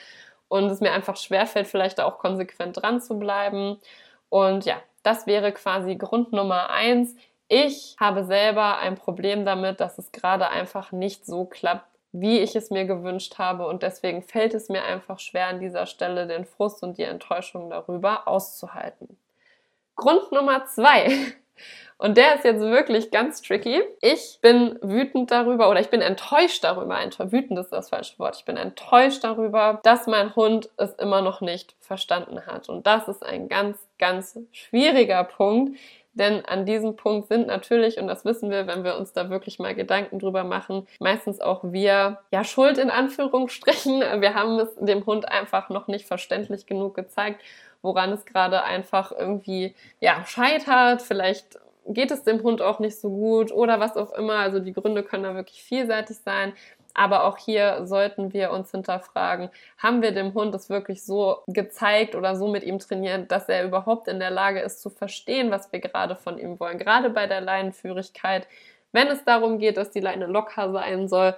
und 0.48 0.66
es 0.66 0.82
mir 0.82 0.92
einfach 0.94 1.18
schwerfällt, 1.18 1.68
vielleicht 1.68 2.00
da 2.00 2.06
auch 2.06 2.18
konsequent 2.18 2.82
dran 2.82 3.02
zu 3.02 3.20
bleiben. 3.20 3.78
Und 4.30 4.66
ja, 4.66 4.82
das 5.04 5.28
wäre 5.28 5.52
quasi 5.52 5.96
Grund 5.96 6.34
Nummer 6.34 6.70
eins 6.70 7.16
Ich 7.48 7.96
habe 8.00 8.26
selber 8.26 8.78
ein 8.78 8.96
Problem 8.96 9.46
damit, 9.46 9.80
dass 9.80 9.98
es 9.98 10.12
gerade 10.12 10.50
einfach 10.50 10.92
nicht 10.92 11.26
so 11.26 11.46
klappt, 11.46 11.88
wie 12.12 12.40
ich 12.40 12.56
es 12.56 12.70
mir 12.72 12.86
gewünscht 12.86 13.38
habe. 13.38 13.68
Und 13.68 13.84
deswegen 13.84 14.22
fällt 14.22 14.54
es 14.54 14.70
mir 14.70 14.84
einfach 14.84 15.20
schwer, 15.20 15.48
an 15.48 15.60
dieser 15.60 15.86
Stelle 15.86 16.28
den 16.28 16.46
Frust 16.46 16.84
und 16.84 16.98
die 16.98 17.04
Enttäuschung 17.04 17.70
darüber 17.70 18.28
auszuhalten. 18.28 19.18
Grund 19.96 20.32
Nummer 20.32 20.66
zwei. 20.66 21.10
Und 21.98 22.18
der 22.18 22.36
ist 22.36 22.44
jetzt 22.44 22.62
wirklich 22.62 23.10
ganz 23.10 23.42
tricky. 23.42 23.82
Ich 24.02 24.40
bin 24.42 24.78
wütend 24.82 25.32
darüber 25.32 25.70
oder 25.70 25.80
ich 25.80 25.90
bin 25.90 26.02
enttäuscht 26.02 26.64
darüber. 26.64 26.98
Wütend 27.32 27.58
ist 27.58 27.72
das 27.72 27.90
falsche 27.90 28.20
Wort. 28.20 28.36
Ich 28.38 28.46
bin 28.46 28.56
enttäuscht 28.56 29.24
darüber, 29.24 29.80
dass 29.84 30.06
mein 30.06 30.36
Hund 30.36 30.70
es 30.78 30.94
immer 30.94 31.22
noch 31.22 31.42
nicht 31.42 31.76
verstanden 31.80 32.46
hat. 32.46 32.70
Und 32.70 32.86
das 32.86 33.08
ist 33.08 33.26
ein 33.26 33.50
ganz, 33.50 33.78
ganz 33.98 34.40
schwieriger 34.52 35.24
Punkt, 35.24 35.78
denn 36.18 36.44
an 36.46 36.66
diesem 36.66 36.96
Punkt 36.96 37.28
sind 37.28 37.46
natürlich, 37.46 38.00
und 38.00 38.08
das 38.08 38.26
wissen 38.26 38.50
wir, 38.50 38.66
wenn 38.66 38.84
wir 38.84 38.98
uns 38.98 39.14
da 39.14 39.30
wirklich 39.30 39.60
mal 39.60 39.76
Gedanken 39.76 40.18
drüber 40.18 40.44
machen, 40.44 40.88
meistens 41.00 41.40
auch 41.40 41.62
wir, 41.64 42.18
ja, 42.32 42.44
schuld 42.44 42.80
in 42.80 42.90
Anführungsstrichen. 42.90 44.00
Wir 44.20 44.34
haben 44.34 44.60
es 44.60 44.74
dem 44.78 45.06
Hund 45.06 45.30
einfach 45.30 45.70
noch 45.70 45.88
nicht 45.88 46.08
verständlich 46.08 46.66
genug 46.66 46.96
gezeigt, 46.96 47.40
woran 47.82 48.12
es 48.12 48.26
gerade 48.26 48.64
einfach 48.64 49.12
irgendwie, 49.12 49.76
ja, 50.00 50.26
scheitert. 50.26 51.02
Vielleicht 51.02 51.60
geht 51.88 52.12
es 52.12 52.24
dem 52.24 52.44
Hund 52.44 52.62
auch 52.62 52.80
nicht 52.80 53.00
so 53.00 53.10
gut 53.10 53.52
oder 53.52 53.80
was 53.80 53.96
auch 53.96 54.14
immer. 54.14 54.36
Also 54.36 54.60
die 54.60 54.74
Gründe 54.74 55.04
können 55.04 55.24
da 55.24 55.36
wirklich 55.36 55.64
vielseitig 55.64 56.18
sein. 56.18 56.54
Aber 56.94 57.26
auch 57.26 57.38
hier 57.38 57.86
sollten 57.86 58.34
wir 58.34 58.50
uns 58.52 58.72
hinterfragen, 58.72 59.50
haben 59.78 60.02
wir 60.02 60.14
dem 60.14 60.34
Hund 60.34 60.56
es 60.56 60.68
wirklich 60.68 61.04
so 61.04 61.44
gezeigt 61.46 62.16
oder 62.16 62.36
so 62.36 62.48
mit 62.48 62.64
ihm 62.64 62.80
trainiert, 62.80 63.32
dass 63.32 63.48
er 63.48 63.66
überhaupt 63.66 64.08
in 64.08 64.20
der 64.20 64.32
Lage 64.32 64.62
ist 64.62 64.82
zu 64.82 64.90
verstehen, 64.90 65.52
was 65.52 65.72
wir 65.72 65.80
gerade 65.80 66.16
von 66.16 66.40
ihm 66.40 66.60
wollen. 66.60 66.80
Gerade 66.80 67.12
bei 67.12 67.28
der 67.28 67.42
Leinenführigkeit, 67.42 68.48
wenn 68.94 69.10
es 69.10 69.24
darum 69.24 69.60
geht, 69.60 69.78
dass 69.78 69.92
die 69.92 70.00
Leine 70.00 70.26
locker 70.26 70.72
sein 70.72 71.08
soll, 71.08 71.36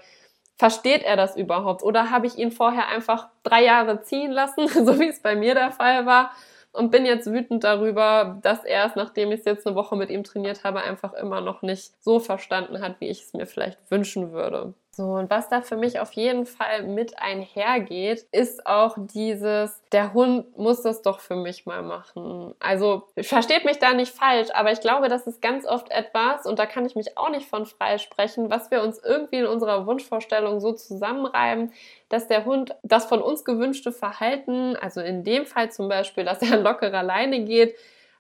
versteht 0.59 1.03
er 1.03 1.15
das 1.15 1.35
überhaupt? 1.37 1.81
Oder 1.81 2.11
habe 2.11 2.27
ich 2.27 2.37
ihn 2.37 2.51
vorher 2.51 2.89
einfach 2.89 3.29
drei 3.43 3.63
Jahre 3.63 4.03
ziehen 4.03 4.31
lassen, 4.31 4.67
so 4.85 4.99
wie 4.99 5.07
es 5.07 5.21
bei 5.21 5.35
mir 5.35 5.55
der 5.55 5.71
Fall 5.71 6.05
war? 6.05 6.31
und 6.71 6.91
bin 6.91 7.05
jetzt 7.05 7.31
wütend 7.31 7.63
darüber, 7.63 8.39
dass 8.41 8.63
er 8.63 8.85
es, 8.85 8.95
nachdem 8.95 9.31
ich 9.31 9.39
es 9.39 9.45
jetzt 9.45 9.65
eine 9.65 9.75
Woche 9.75 9.95
mit 9.95 10.09
ihm 10.09 10.23
trainiert 10.23 10.63
habe, 10.63 10.81
einfach 10.81 11.13
immer 11.13 11.41
noch 11.41 11.61
nicht 11.61 11.91
so 12.03 12.19
verstanden 12.19 12.81
hat, 12.81 12.99
wie 12.99 13.07
ich 13.07 13.23
es 13.23 13.33
mir 13.33 13.47
vielleicht 13.47 13.79
wünschen 13.89 14.31
würde. 14.31 14.73
So, 14.99 15.13
und 15.13 15.29
was 15.29 15.47
da 15.47 15.61
für 15.61 15.77
mich 15.77 16.01
auf 16.01 16.11
jeden 16.11 16.45
Fall 16.45 16.83
mit 16.83 17.17
einhergeht, 17.19 18.25
ist 18.33 18.65
auch 18.65 18.97
dieses, 18.97 19.81
der 19.93 20.13
Hund 20.13 20.57
muss 20.57 20.81
das 20.81 21.01
doch 21.01 21.21
für 21.21 21.37
mich 21.37 21.65
mal 21.65 21.83
machen. 21.83 22.53
Also, 22.59 23.03
versteht 23.17 23.63
mich 23.63 23.79
da 23.79 23.93
nicht 23.93 24.13
falsch, 24.13 24.49
aber 24.53 24.73
ich 24.73 24.81
glaube, 24.81 25.07
das 25.07 25.25
ist 25.25 25.41
ganz 25.41 25.65
oft 25.65 25.89
etwas, 25.89 26.45
und 26.45 26.59
da 26.59 26.65
kann 26.65 26.85
ich 26.85 26.97
mich 26.97 27.17
auch 27.17 27.29
nicht 27.29 27.47
von 27.47 27.65
freisprechen, 27.65 28.51
was 28.51 28.71
wir 28.71 28.83
uns 28.83 28.99
irgendwie 29.01 29.37
in 29.37 29.45
unserer 29.45 29.85
Wunschvorstellung 29.87 30.59
so 30.59 30.73
zusammenreiben, 30.73 31.71
dass 32.09 32.27
der 32.27 32.43
Hund 32.43 32.75
das 32.83 33.05
von 33.05 33.21
uns 33.21 33.45
gewünschte 33.45 33.93
Verhalten, 33.93 34.75
also 34.75 34.99
in 34.99 35.23
dem 35.23 35.45
Fall 35.45 35.71
zum 35.71 35.87
Beispiel, 35.87 36.25
dass 36.25 36.41
er 36.41 36.57
lockerer 36.57 37.03
Leine 37.03 37.45
geht, 37.45 37.73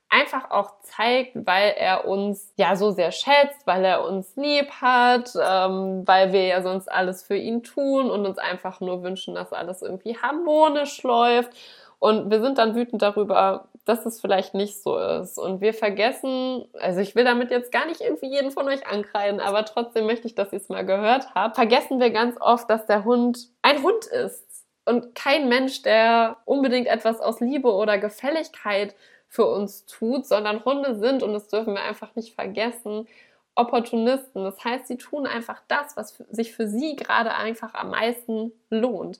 einfach 0.09 0.49
auch 0.49 0.71
zeigt, 0.81 1.35
weil 1.45 1.73
er 1.77 2.05
uns 2.05 2.51
ja 2.57 2.75
so 2.75 2.91
sehr 2.91 3.11
schätzt, 3.11 3.65
weil 3.65 3.85
er 3.85 4.03
uns 4.03 4.35
lieb 4.35 4.69
hat, 4.81 5.31
ähm, 5.35 6.03
weil 6.05 6.33
wir 6.33 6.45
ja 6.45 6.61
sonst 6.61 6.91
alles 6.91 7.23
für 7.23 7.37
ihn 7.37 7.63
tun 7.63 8.09
und 8.09 8.25
uns 8.25 8.39
einfach 8.39 8.79
nur 8.81 9.03
wünschen, 9.03 9.35
dass 9.35 9.53
alles 9.53 9.81
irgendwie 9.81 10.17
harmonisch 10.17 11.03
läuft. 11.03 11.51
Und 11.99 12.31
wir 12.31 12.41
sind 12.41 12.57
dann 12.57 12.75
wütend 12.75 13.01
darüber, 13.01 13.67
dass 13.85 14.05
es 14.05 14.21
vielleicht 14.21 14.53
nicht 14.53 14.81
so 14.81 14.97
ist. 14.97 15.37
Und 15.37 15.61
wir 15.61 15.73
vergessen, 15.73 16.65
also 16.79 17.01
ich 17.01 17.15
will 17.15 17.25
damit 17.25 17.51
jetzt 17.51 17.71
gar 17.71 17.85
nicht 17.85 18.01
irgendwie 18.01 18.29
jeden 18.29 18.51
von 18.51 18.67
euch 18.67 18.87
ankreiden, 18.87 19.39
aber 19.39 19.65
trotzdem 19.65 20.05
möchte 20.05 20.27
ich, 20.27 20.35
dass 20.35 20.53
ihr 20.53 20.57
es 20.57 20.69
mal 20.69 20.85
gehört 20.85 21.35
habt, 21.35 21.55
vergessen 21.55 21.99
wir 21.99 22.11
ganz 22.11 22.37
oft, 22.39 22.69
dass 22.69 22.85
der 22.85 23.03
Hund 23.03 23.49
ein 23.61 23.83
Hund 23.83 24.05
ist. 24.05 24.45
Und 24.85 25.13
kein 25.13 25.49
Mensch, 25.49 25.83
der 25.83 26.37
unbedingt 26.45 26.87
etwas 26.87 27.19
aus 27.19 27.41
Liebe 27.41 27.71
oder 27.71 27.97
Gefälligkeit 27.99 28.95
für 29.29 29.45
uns 29.45 29.85
tut, 29.85 30.25
sondern 30.25 30.65
Hunde 30.65 30.95
sind, 30.99 31.23
und 31.23 31.33
das 31.33 31.47
dürfen 31.47 31.75
wir 31.75 31.83
einfach 31.83 32.15
nicht 32.15 32.35
vergessen, 32.35 33.07
Opportunisten. 33.55 34.43
Das 34.43 34.63
heißt, 34.63 34.87
sie 34.87 34.97
tun 34.97 35.27
einfach 35.27 35.61
das, 35.67 35.95
was 35.95 36.23
sich 36.31 36.53
für 36.53 36.67
sie 36.67 36.95
gerade 36.95 37.33
einfach 37.33 37.73
am 37.73 37.91
meisten 37.91 38.51
lohnt. 38.69 39.19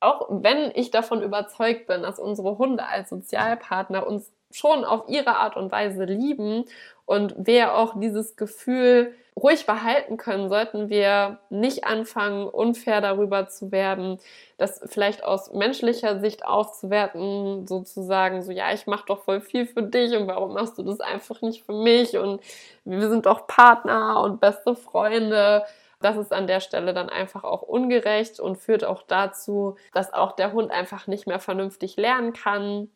Auch 0.00 0.28
wenn 0.30 0.70
ich 0.74 0.90
davon 0.90 1.22
überzeugt 1.22 1.86
bin, 1.88 2.02
dass 2.02 2.18
unsere 2.20 2.58
Hunde 2.58 2.84
als 2.84 3.10
Sozialpartner 3.10 4.06
uns 4.06 4.30
schon 4.52 4.84
auf 4.84 5.08
ihre 5.08 5.36
Art 5.36 5.56
und 5.56 5.72
Weise 5.72 6.04
lieben 6.04 6.64
und 7.04 7.34
wir 7.36 7.74
auch 7.74 7.98
dieses 7.98 8.36
Gefühl 8.36 9.14
ruhig 9.38 9.66
behalten 9.66 10.16
können, 10.16 10.48
sollten 10.48 10.88
wir 10.88 11.38
nicht 11.50 11.84
anfangen, 11.84 12.48
unfair 12.48 13.00
darüber 13.00 13.48
zu 13.48 13.70
werden, 13.70 14.18
das 14.56 14.80
vielleicht 14.86 15.24
aus 15.24 15.52
menschlicher 15.52 16.20
Sicht 16.20 16.44
aufzuwerten, 16.44 17.66
sozusagen 17.66 18.42
so, 18.42 18.52
ja, 18.52 18.72
ich 18.72 18.86
mache 18.86 19.06
doch 19.06 19.22
voll 19.22 19.40
viel 19.40 19.66
für 19.66 19.82
dich 19.82 20.16
und 20.16 20.26
warum 20.26 20.54
machst 20.54 20.76
du 20.78 20.82
das 20.82 21.00
einfach 21.00 21.40
nicht 21.42 21.64
für 21.64 21.72
mich 21.72 22.16
und 22.16 22.42
wir 22.84 23.08
sind 23.08 23.26
doch 23.26 23.46
Partner 23.46 24.20
und 24.22 24.40
beste 24.40 24.74
Freunde. 24.74 25.64
Das 26.00 26.16
ist 26.16 26.32
an 26.32 26.46
der 26.46 26.60
Stelle 26.60 26.94
dann 26.94 27.08
einfach 27.08 27.44
auch 27.44 27.62
ungerecht 27.62 28.40
und 28.40 28.56
führt 28.56 28.84
auch 28.84 29.02
dazu, 29.02 29.76
dass 29.92 30.12
auch 30.12 30.32
der 30.32 30.52
Hund 30.52 30.70
einfach 30.70 31.06
nicht 31.06 31.26
mehr 31.26 31.40
vernünftig 31.40 31.96
lernen 31.96 32.32
kann, 32.32 32.90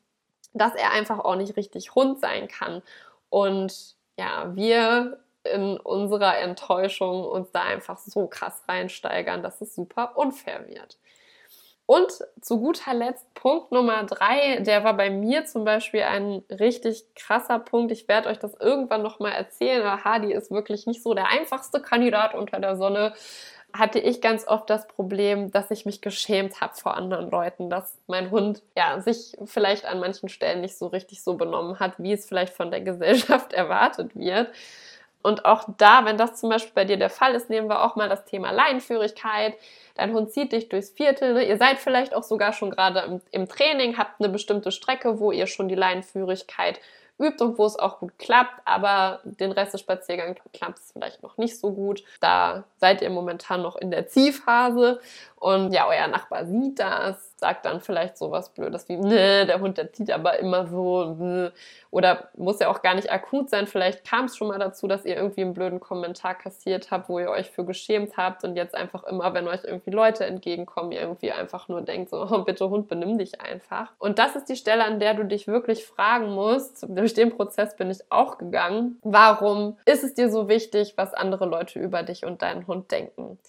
dass 0.54 0.74
er 0.74 0.92
einfach 0.92 1.18
auch 1.18 1.36
nicht 1.36 1.56
richtig 1.56 1.94
Hund 1.94 2.20
sein 2.20 2.48
kann. 2.48 2.82
Und 3.28 3.96
ja, 4.18 4.54
wir 4.54 5.18
in 5.44 5.78
unserer 5.78 6.38
Enttäuschung 6.38 7.24
uns 7.24 7.50
da 7.52 7.62
einfach 7.62 7.98
so 7.98 8.26
krass 8.26 8.62
reinsteigern, 8.68 9.42
dass 9.42 9.60
es 9.60 9.74
super 9.74 10.16
unfair 10.16 10.68
wird. 10.68 10.98
Und 11.92 12.10
zu 12.40 12.60
guter 12.60 12.94
Letzt 12.94 13.34
Punkt 13.34 13.72
Nummer 13.72 14.04
drei, 14.04 14.60
der 14.60 14.84
war 14.84 14.96
bei 14.96 15.10
mir 15.10 15.44
zum 15.44 15.64
Beispiel 15.64 16.02
ein 16.02 16.42
richtig 16.48 17.04
krasser 17.14 17.58
Punkt. 17.58 17.90
Ich 17.92 18.08
werde 18.08 18.28
euch 18.28 18.38
das 18.38 18.54
irgendwann 18.54 19.02
nochmal 19.02 19.32
erzählen. 19.32 19.82
Aber 19.82 20.04
Hardy 20.04 20.32
ist 20.32 20.50
wirklich 20.50 20.86
nicht 20.86 21.02
so 21.02 21.12
der 21.12 21.28
einfachste 21.28 21.80
Kandidat 21.80 22.34
unter 22.34 22.60
der 22.60 22.76
Sonne. 22.76 23.14
Hatte 23.74 23.98
ich 23.98 24.20
ganz 24.20 24.46
oft 24.46 24.70
das 24.70 24.86
Problem, 24.86 25.50
dass 25.50 25.70
ich 25.70 25.84
mich 25.84 26.00
geschämt 26.00 26.60
habe 26.60 26.74
vor 26.74 26.96
anderen 26.96 27.30
Leuten, 27.30 27.68
dass 27.68 27.98
mein 28.06 28.30
Hund 28.30 28.62
ja 28.76 29.00
sich 29.00 29.36
vielleicht 29.44 29.84
an 29.84 29.98
manchen 29.98 30.28
Stellen 30.28 30.60
nicht 30.60 30.78
so 30.78 30.86
richtig 30.86 31.22
so 31.22 31.34
benommen 31.34 31.80
hat, 31.80 31.94
wie 31.98 32.12
es 32.12 32.26
vielleicht 32.26 32.54
von 32.54 32.70
der 32.70 32.80
Gesellschaft 32.82 33.52
erwartet 33.52 34.14
wird. 34.14 34.48
Und 35.22 35.44
auch 35.44 35.64
da, 35.78 36.04
wenn 36.04 36.18
das 36.18 36.40
zum 36.40 36.50
Beispiel 36.50 36.72
bei 36.74 36.84
dir 36.84 36.96
der 36.96 37.10
Fall 37.10 37.34
ist, 37.34 37.48
nehmen 37.48 37.68
wir 37.68 37.84
auch 37.84 37.96
mal 37.96 38.08
das 38.08 38.24
Thema 38.24 38.50
Leinenführigkeit. 38.50 39.54
Dein 39.94 40.12
Hund 40.12 40.32
zieht 40.32 40.52
dich 40.52 40.68
durchs 40.68 40.90
Viertel. 40.90 41.34
Ne? 41.34 41.44
Ihr 41.44 41.58
seid 41.58 41.78
vielleicht 41.78 42.14
auch 42.14 42.22
sogar 42.22 42.52
schon 42.52 42.70
gerade 42.70 43.00
im, 43.00 43.20
im, 43.30 43.48
Training, 43.48 43.98
habt 43.98 44.20
eine 44.20 44.28
bestimmte 44.28 44.72
Strecke, 44.72 45.20
wo 45.20 45.32
ihr 45.32 45.46
schon 45.46 45.68
die 45.68 45.74
Leinenführigkeit 45.74 46.80
übt 47.18 47.44
und 47.44 47.58
wo 47.58 47.66
es 47.66 47.78
auch 47.78 48.00
gut 48.00 48.18
klappt, 48.18 48.60
aber 48.64 49.20
den 49.24 49.52
Rest 49.52 49.74
des 49.74 49.80
Spaziergangs 49.80 50.40
klappt 50.52 50.78
es 50.78 50.92
vielleicht 50.92 51.22
noch 51.22 51.36
nicht 51.36 51.58
so 51.58 51.72
gut. 51.72 52.02
Da 52.20 52.64
seid 52.78 53.02
ihr 53.02 53.10
momentan 53.10 53.62
noch 53.62 53.76
in 53.76 53.90
der 53.90 54.08
Ziehphase 54.08 55.00
und 55.42 55.72
ja, 55.72 55.88
euer 55.88 56.06
Nachbar 56.06 56.46
sieht 56.46 56.78
das, 56.78 57.36
sagt 57.36 57.64
dann 57.64 57.80
vielleicht 57.80 58.16
sowas 58.16 58.50
Blödes 58.50 58.88
wie, 58.88 58.96
ne, 58.96 59.44
der 59.44 59.58
Hund, 59.58 59.76
der 59.76 59.92
zieht 59.92 60.12
aber 60.12 60.38
immer 60.38 60.68
so, 60.68 61.16
ne. 61.18 61.52
oder 61.90 62.28
muss 62.36 62.60
ja 62.60 62.68
auch 62.68 62.80
gar 62.80 62.94
nicht 62.94 63.10
akut 63.10 63.50
sein. 63.50 63.66
Vielleicht 63.66 64.04
kam 64.04 64.26
es 64.26 64.36
schon 64.36 64.46
mal 64.46 64.60
dazu, 64.60 64.86
dass 64.86 65.04
ihr 65.04 65.16
irgendwie 65.16 65.40
einen 65.40 65.52
blöden 65.52 65.80
Kommentar 65.80 66.36
kassiert 66.36 66.92
habt, 66.92 67.08
wo 67.08 67.18
ihr 67.18 67.28
euch 67.28 67.50
für 67.50 67.64
geschämt 67.64 68.16
habt 68.16 68.44
und 68.44 68.54
jetzt 68.54 68.76
einfach 68.76 69.02
immer, 69.02 69.34
wenn 69.34 69.48
euch 69.48 69.64
irgendwie 69.64 69.90
Leute 69.90 70.24
entgegenkommen, 70.26 70.92
ihr 70.92 71.00
irgendwie 71.00 71.32
einfach 71.32 71.66
nur 71.66 71.82
denkt, 71.82 72.10
so, 72.10 72.22
oh, 72.22 72.44
bitte 72.44 72.70
Hund, 72.70 72.86
benimm 72.86 73.18
dich 73.18 73.40
einfach. 73.40 73.90
Und 73.98 74.20
das 74.20 74.36
ist 74.36 74.48
die 74.48 74.54
Stelle, 74.54 74.84
an 74.84 75.00
der 75.00 75.14
du 75.14 75.24
dich 75.24 75.48
wirklich 75.48 75.84
fragen 75.84 76.30
musst, 76.36 76.86
durch 76.88 77.14
den 77.14 77.34
Prozess 77.34 77.74
bin 77.74 77.90
ich 77.90 77.98
auch 78.10 78.38
gegangen, 78.38 79.00
warum 79.02 79.76
ist 79.86 80.04
es 80.04 80.14
dir 80.14 80.30
so 80.30 80.48
wichtig, 80.48 80.94
was 80.96 81.14
andere 81.14 81.46
Leute 81.46 81.80
über 81.80 82.04
dich 82.04 82.24
und 82.24 82.42
deinen 82.42 82.68
Hund 82.68 82.92
denken? 82.92 83.40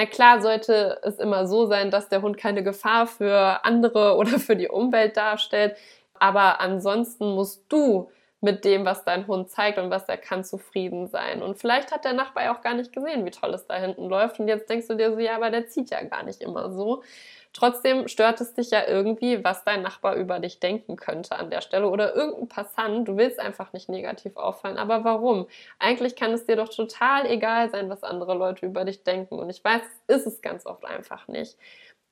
Na 0.00 0.06
klar 0.06 0.40
sollte 0.40 0.98
es 1.02 1.18
immer 1.18 1.46
so 1.46 1.66
sein, 1.66 1.90
dass 1.90 2.08
der 2.08 2.22
Hund 2.22 2.38
keine 2.38 2.62
Gefahr 2.62 3.06
für 3.06 3.62
andere 3.66 4.16
oder 4.16 4.38
für 4.38 4.56
die 4.56 4.68
Umwelt 4.68 5.18
darstellt. 5.18 5.76
Aber 6.14 6.58
ansonsten 6.60 7.34
musst 7.34 7.70
du 7.70 8.10
mit 8.40 8.64
dem, 8.64 8.86
was 8.86 9.04
dein 9.04 9.26
Hund 9.26 9.50
zeigt 9.50 9.76
und 9.78 9.90
was 9.90 10.08
er 10.08 10.16
kann, 10.16 10.42
zufrieden 10.42 11.06
sein. 11.06 11.42
Und 11.42 11.58
vielleicht 11.58 11.92
hat 11.92 12.06
der 12.06 12.14
Nachbar 12.14 12.50
auch 12.50 12.62
gar 12.62 12.72
nicht 12.72 12.94
gesehen, 12.94 13.26
wie 13.26 13.30
toll 13.30 13.52
es 13.52 13.66
da 13.66 13.76
hinten 13.76 14.08
läuft. 14.08 14.40
Und 14.40 14.48
jetzt 14.48 14.70
denkst 14.70 14.88
du 14.88 14.94
dir 14.94 15.12
so, 15.12 15.18
ja, 15.18 15.36
aber 15.36 15.50
der 15.50 15.66
zieht 15.66 15.90
ja 15.90 16.02
gar 16.02 16.22
nicht 16.22 16.40
immer 16.40 16.72
so. 16.72 17.02
Trotzdem 17.52 18.06
stört 18.06 18.40
es 18.40 18.54
dich 18.54 18.70
ja 18.70 18.86
irgendwie, 18.86 19.42
was 19.42 19.64
dein 19.64 19.82
Nachbar 19.82 20.14
über 20.14 20.38
dich 20.38 20.60
denken 20.60 20.96
könnte 20.96 21.36
an 21.36 21.50
der 21.50 21.60
Stelle 21.62 21.88
oder 21.88 22.14
irgendein 22.14 22.48
Passant. 22.48 23.08
Du 23.08 23.16
willst 23.16 23.40
einfach 23.40 23.72
nicht 23.72 23.88
negativ 23.88 24.36
auffallen. 24.36 24.78
Aber 24.78 25.02
warum? 25.04 25.48
Eigentlich 25.80 26.14
kann 26.14 26.32
es 26.32 26.46
dir 26.46 26.56
doch 26.56 26.68
total 26.68 27.26
egal 27.26 27.70
sein, 27.70 27.90
was 27.90 28.04
andere 28.04 28.34
Leute 28.34 28.66
über 28.66 28.84
dich 28.84 29.02
denken. 29.02 29.38
Und 29.38 29.50
ich 29.50 29.64
weiß, 29.64 29.82
ist 30.06 30.26
es 30.26 30.42
ganz 30.42 30.64
oft 30.64 30.84
einfach 30.84 31.26
nicht. 31.26 31.56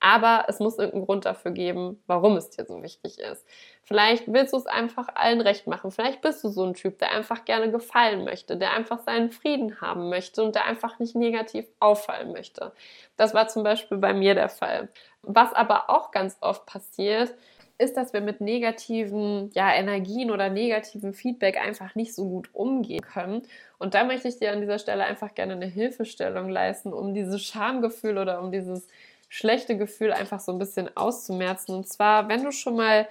Aber 0.01 0.45
es 0.47 0.59
muss 0.59 0.77
irgendeinen 0.77 1.05
Grund 1.05 1.25
dafür 1.25 1.51
geben, 1.51 2.01
warum 2.07 2.37
es 2.37 2.49
dir 2.49 2.65
so 2.65 2.81
wichtig 2.83 3.19
ist. 3.19 3.45
Vielleicht 3.89 4.31
willst 4.31 4.53
du 4.53 4.57
es 4.57 4.67
einfach 4.67 5.07
allen 5.15 5.41
recht 5.41 5.65
machen. 5.65 5.89
Vielleicht 5.89 6.21
bist 6.21 6.43
du 6.43 6.49
so 6.49 6.63
ein 6.63 6.75
Typ, 6.75 6.99
der 6.99 7.09
einfach 7.09 7.43
gerne 7.43 7.71
gefallen 7.71 8.23
möchte, 8.23 8.55
der 8.55 8.73
einfach 8.73 8.99
seinen 8.99 9.31
Frieden 9.31 9.81
haben 9.81 10.09
möchte 10.09 10.43
und 10.43 10.53
der 10.53 10.65
einfach 10.65 10.99
nicht 10.99 11.15
negativ 11.15 11.65
auffallen 11.79 12.31
möchte. 12.31 12.71
Das 13.17 13.33
war 13.33 13.47
zum 13.47 13.63
Beispiel 13.63 13.97
bei 13.97 14.13
mir 14.13 14.35
der 14.35 14.49
Fall. 14.49 14.89
Was 15.23 15.53
aber 15.53 15.89
auch 15.89 16.11
ganz 16.11 16.37
oft 16.39 16.67
passiert, 16.67 17.33
ist, 17.79 17.97
dass 17.97 18.13
wir 18.13 18.21
mit 18.21 18.41
negativen 18.41 19.49
ja, 19.55 19.73
Energien 19.73 20.29
oder 20.29 20.49
negativen 20.49 21.15
Feedback 21.15 21.57
einfach 21.57 21.95
nicht 21.95 22.13
so 22.13 22.29
gut 22.29 22.49
umgehen 22.53 23.01
können. 23.01 23.41
Und 23.79 23.95
da 23.95 24.03
möchte 24.03 24.27
ich 24.27 24.37
dir 24.37 24.51
an 24.51 24.61
dieser 24.61 24.77
Stelle 24.77 25.03
einfach 25.03 25.33
gerne 25.33 25.53
eine 25.53 25.65
Hilfestellung 25.65 26.49
leisten, 26.49 26.93
um 26.93 27.15
dieses 27.15 27.41
Schamgefühl 27.41 28.19
oder 28.19 28.39
um 28.39 28.51
dieses 28.51 28.85
schlechte 29.29 29.77
Gefühl 29.79 30.13
einfach 30.13 30.41
so 30.41 30.51
ein 30.51 30.59
bisschen 30.59 30.95
auszumerzen. 30.95 31.73
Und 31.73 31.87
zwar, 31.87 32.29
wenn 32.29 32.43
du 32.43 32.51
schon 32.51 32.75
mal 32.75 33.07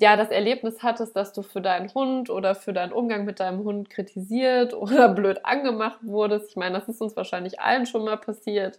ja 0.00 0.16
das 0.16 0.30
Erlebnis 0.30 0.82
hattest, 0.82 1.16
dass 1.16 1.32
du 1.32 1.42
für 1.42 1.60
deinen 1.60 1.92
Hund 1.94 2.30
oder 2.30 2.54
für 2.54 2.72
deinen 2.72 2.92
Umgang 2.92 3.24
mit 3.24 3.40
deinem 3.40 3.64
Hund 3.64 3.90
kritisiert 3.90 4.74
oder 4.74 5.08
blöd 5.08 5.44
angemacht 5.44 6.00
wurdest, 6.02 6.50
ich 6.50 6.56
meine, 6.56 6.78
das 6.78 6.88
ist 6.88 7.00
uns 7.00 7.16
wahrscheinlich 7.16 7.60
allen 7.60 7.86
schon 7.86 8.04
mal 8.04 8.16
passiert, 8.16 8.78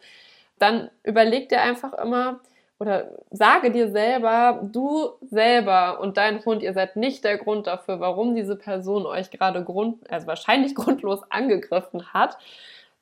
dann 0.59 0.89
überleg 1.03 1.49
dir 1.49 1.61
einfach 1.61 1.93
immer 1.93 2.39
oder 2.79 3.11
sage 3.31 3.71
dir 3.71 3.89
selber, 3.89 4.59
du 4.63 5.11
selber 5.21 5.99
und 6.01 6.17
dein 6.17 6.43
Hund, 6.43 6.61
ihr 6.61 6.73
seid 6.73 6.97
nicht 6.97 7.23
der 7.23 7.37
Grund 7.37 7.67
dafür, 7.67 8.01
warum 8.01 8.35
diese 8.35 8.57
Person 8.57 9.05
euch 9.05 9.31
gerade 9.31 9.63
grund, 9.63 10.09
also 10.11 10.27
wahrscheinlich 10.27 10.75
grundlos 10.75 11.21
angegriffen 11.29 12.13
hat, 12.13 12.37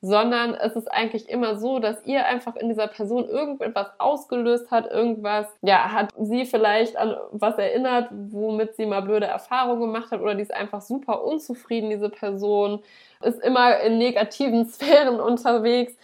sondern 0.06 0.54
es 0.54 0.76
ist 0.76 0.92
eigentlich 0.92 1.30
immer 1.30 1.56
so, 1.56 1.80
dass 1.80 2.06
ihr 2.06 2.26
einfach 2.26 2.58
in 2.58 2.68
dieser 2.68 2.88
Person 2.88 3.24
irgendetwas 3.26 3.88
ausgelöst 4.00 4.70
hat, 4.70 4.92
irgendwas, 4.92 5.48
ja, 5.62 5.94
hat 5.94 6.10
sie 6.20 6.46
vielleicht 6.46 6.98
an 6.98 7.16
was 7.32 7.58
erinnert, 7.58 8.10
womit 8.12 8.76
sie 8.76 8.86
mal 8.86 9.02
blöde 9.02 9.28
Erfahrungen 9.28 9.80
gemacht 9.80 10.12
hat 10.12 10.20
oder 10.20 10.36
die 10.36 10.42
ist 10.42 10.54
einfach 10.54 10.82
super 10.82 11.24
unzufrieden, 11.24 11.90
diese 11.90 12.10
Person, 12.10 12.84
ist 13.22 13.42
immer 13.42 13.80
in 13.80 13.98
negativen 13.98 14.66
Sphären 14.70 15.22
unterwegs 15.22 15.96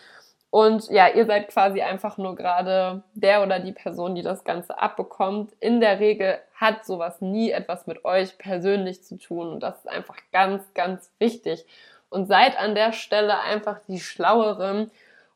und 0.50 0.90
ja, 0.90 1.10
ihr 1.10 1.26
seid 1.26 1.50
quasi 1.50 1.82
einfach 1.82 2.18
nur 2.18 2.38
gerade 2.38 3.04
der 3.16 3.44
oder 3.44 3.60
die 3.60 3.74
Person, 3.74 4.16
die 4.16 4.24
das 4.24 4.46
Ganze 4.46 4.80
abbekommt. 4.80 5.52
In 5.60 5.82
der 5.82 6.00
Regel 6.00 6.40
hat 6.56 6.86
sowas 6.86 7.20
nie 7.20 7.52
etwas 7.52 7.86
mit 7.86 8.06
euch 8.06 8.38
persönlich 8.38 9.04
zu 9.04 9.18
tun 9.18 9.50
und 9.50 9.60
das 9.60 9.80
ist 9.80 9.90
einfach 9.90 10.16
ganz, 10.32 10.74
ganz 10.74 11.12
wichtig 11.20 11.66
und 12.10 12.28
seid 12.28 12.58
an 12.60 12.76
der 12.76 12.92
Stelle 12.94 13.40
einfach 13.40 13.80
die 13.88 14.00
Schlaueren 14.00 14.92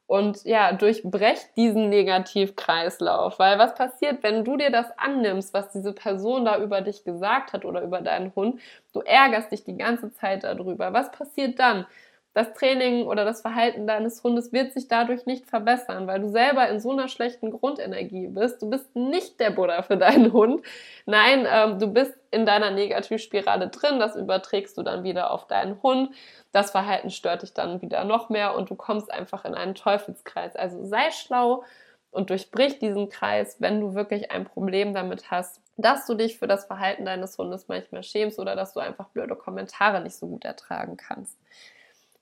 und 0.07 0.43
ja, 0.43 0.73
durchbrecht 0.73 1.55
diesen 1.55 1.89
Negativkreislauf. 1.89 3.39
Weil 3.39 3.57
was 3.57 3.73
passiert, 3.75 4.21
wenn 4.23 4.43
du 4.43 4.57
dir 4.57 4.69
das 4.69 4.87
annimmst, 4.97 5.53
was 5.53 5.69
diese 5.71 5.93
Person 5.93 6.45
da 6.45 6.57
über 6.57 6.81
dich 6.81 7.03
gesagt 7.03 7.53
hat 7.53 7.65
oder 7.65 7.81
über 7.81 8.01
deinen 8.01 8.33
Hund? 8.35 8.59
Du 8.93 8.99
ärgerst 9.01 9.51
dich 9.51 9.63
die 9.63 9.77
ganze 9.77 10.11
Zeit 10.13 10.43
darüber. 10.43 10.93
Was 10.93 11.11
passiert 11.11 11.59
dann? 11.59 11.85
Das 12.33 12.53
Training 12.53 13.05
oder 13.05 13.25
das 13.25 13.41
Verhalten 13.41 13.85
deines 13.85 14.23
Hundes 14.23 14.51
wird 14.51 14.73
sich 14.73 14.87
dadurch 14.87 15.25
nicht 15.25 15.45
verbessern, 15.45 16.07
weil 16.07 16.19
du 16.19 16.29
selber 16.29 16.67
in 16.67 16.79
so 16.79 16.91
einer 16.91 17.07
schlechten 17.07 17.51
Grundenergie 17.51 18.27
bist. 18.27 18.61
Du 18.61 18.69
bist 18.69 18.95
nicht 18.95 19.39
der 19.39 19.51
Buddha 19.51 19.83
für 19.83 19.97
deinen 19.97 20.33
Hund. 20.33 20.65
Nein, 21.05 21.47
ähm, 21.47 21.77
du 21.77 21.87
bist 21.87 22.15
in 22.31 22.45
deiner 22.47 22.71
Negativspirale 22.71 23.67
drin. 23.67 23.99
Das 23.99 24.15
überträgst 24.15 24.75
du 24.77 24.81
dann 24.81 25.03
wieder 25.03 25.29
auf 25.29 25.45
deinen 25.45 25.81
Hund. 25.83 26.13
Das 26.51 26.71
Verhalten 26.71 27.11
stört 27.11 27.43
dich 27.43 27.53
dann 27.53 27.81
wieder 27.81 28.03
noch 28.03 28.29
mehr 28.29 28.55
und 28.55 28.69
du 28.71 28.75
kommst 28.75 29.11
einfach 29.11 29.45
in 29.45 29.53
einen 29.53 29.75
Teufelskreis. 29.75 30.55
Also 30.55 30.83
sei 30.83 31.11
schlau 31.11 31.63
und 32.09 32.31
durchbrich 32.31 32.79
diesen 32.79 33.09
Kreis, 33.09 33.57
wenn 33.59 33.79
du 33.79 33.93
wirklich 33.93 34.31
ein 34.31 34.45
Problem 34.45 34.93
damit 34.95 35.29
hast, 35.29 35.61
dass 35.77 36.05
du 36.05 36.15
dich 36.15 36.37
für 36.37 36.47
das 36.47 36.65
Verhalten 36.65 37.05
deines 37.05 37.37
Hundes 37.37 37.67
manchmal 37.67 38.03
schämst 38.03 38.39
oder 38.39 38.55
dass 38.55 38.73
du 38.73 38.79
einfach 38.79 39.09
blöde 39.09 39.35
Kommentare 39.35 40.01
nicht 40.01 40.15
so 40.15 40.27
gut 40.27 40.45
ertragen 40.45 40.97
kannst. 40.97 41.37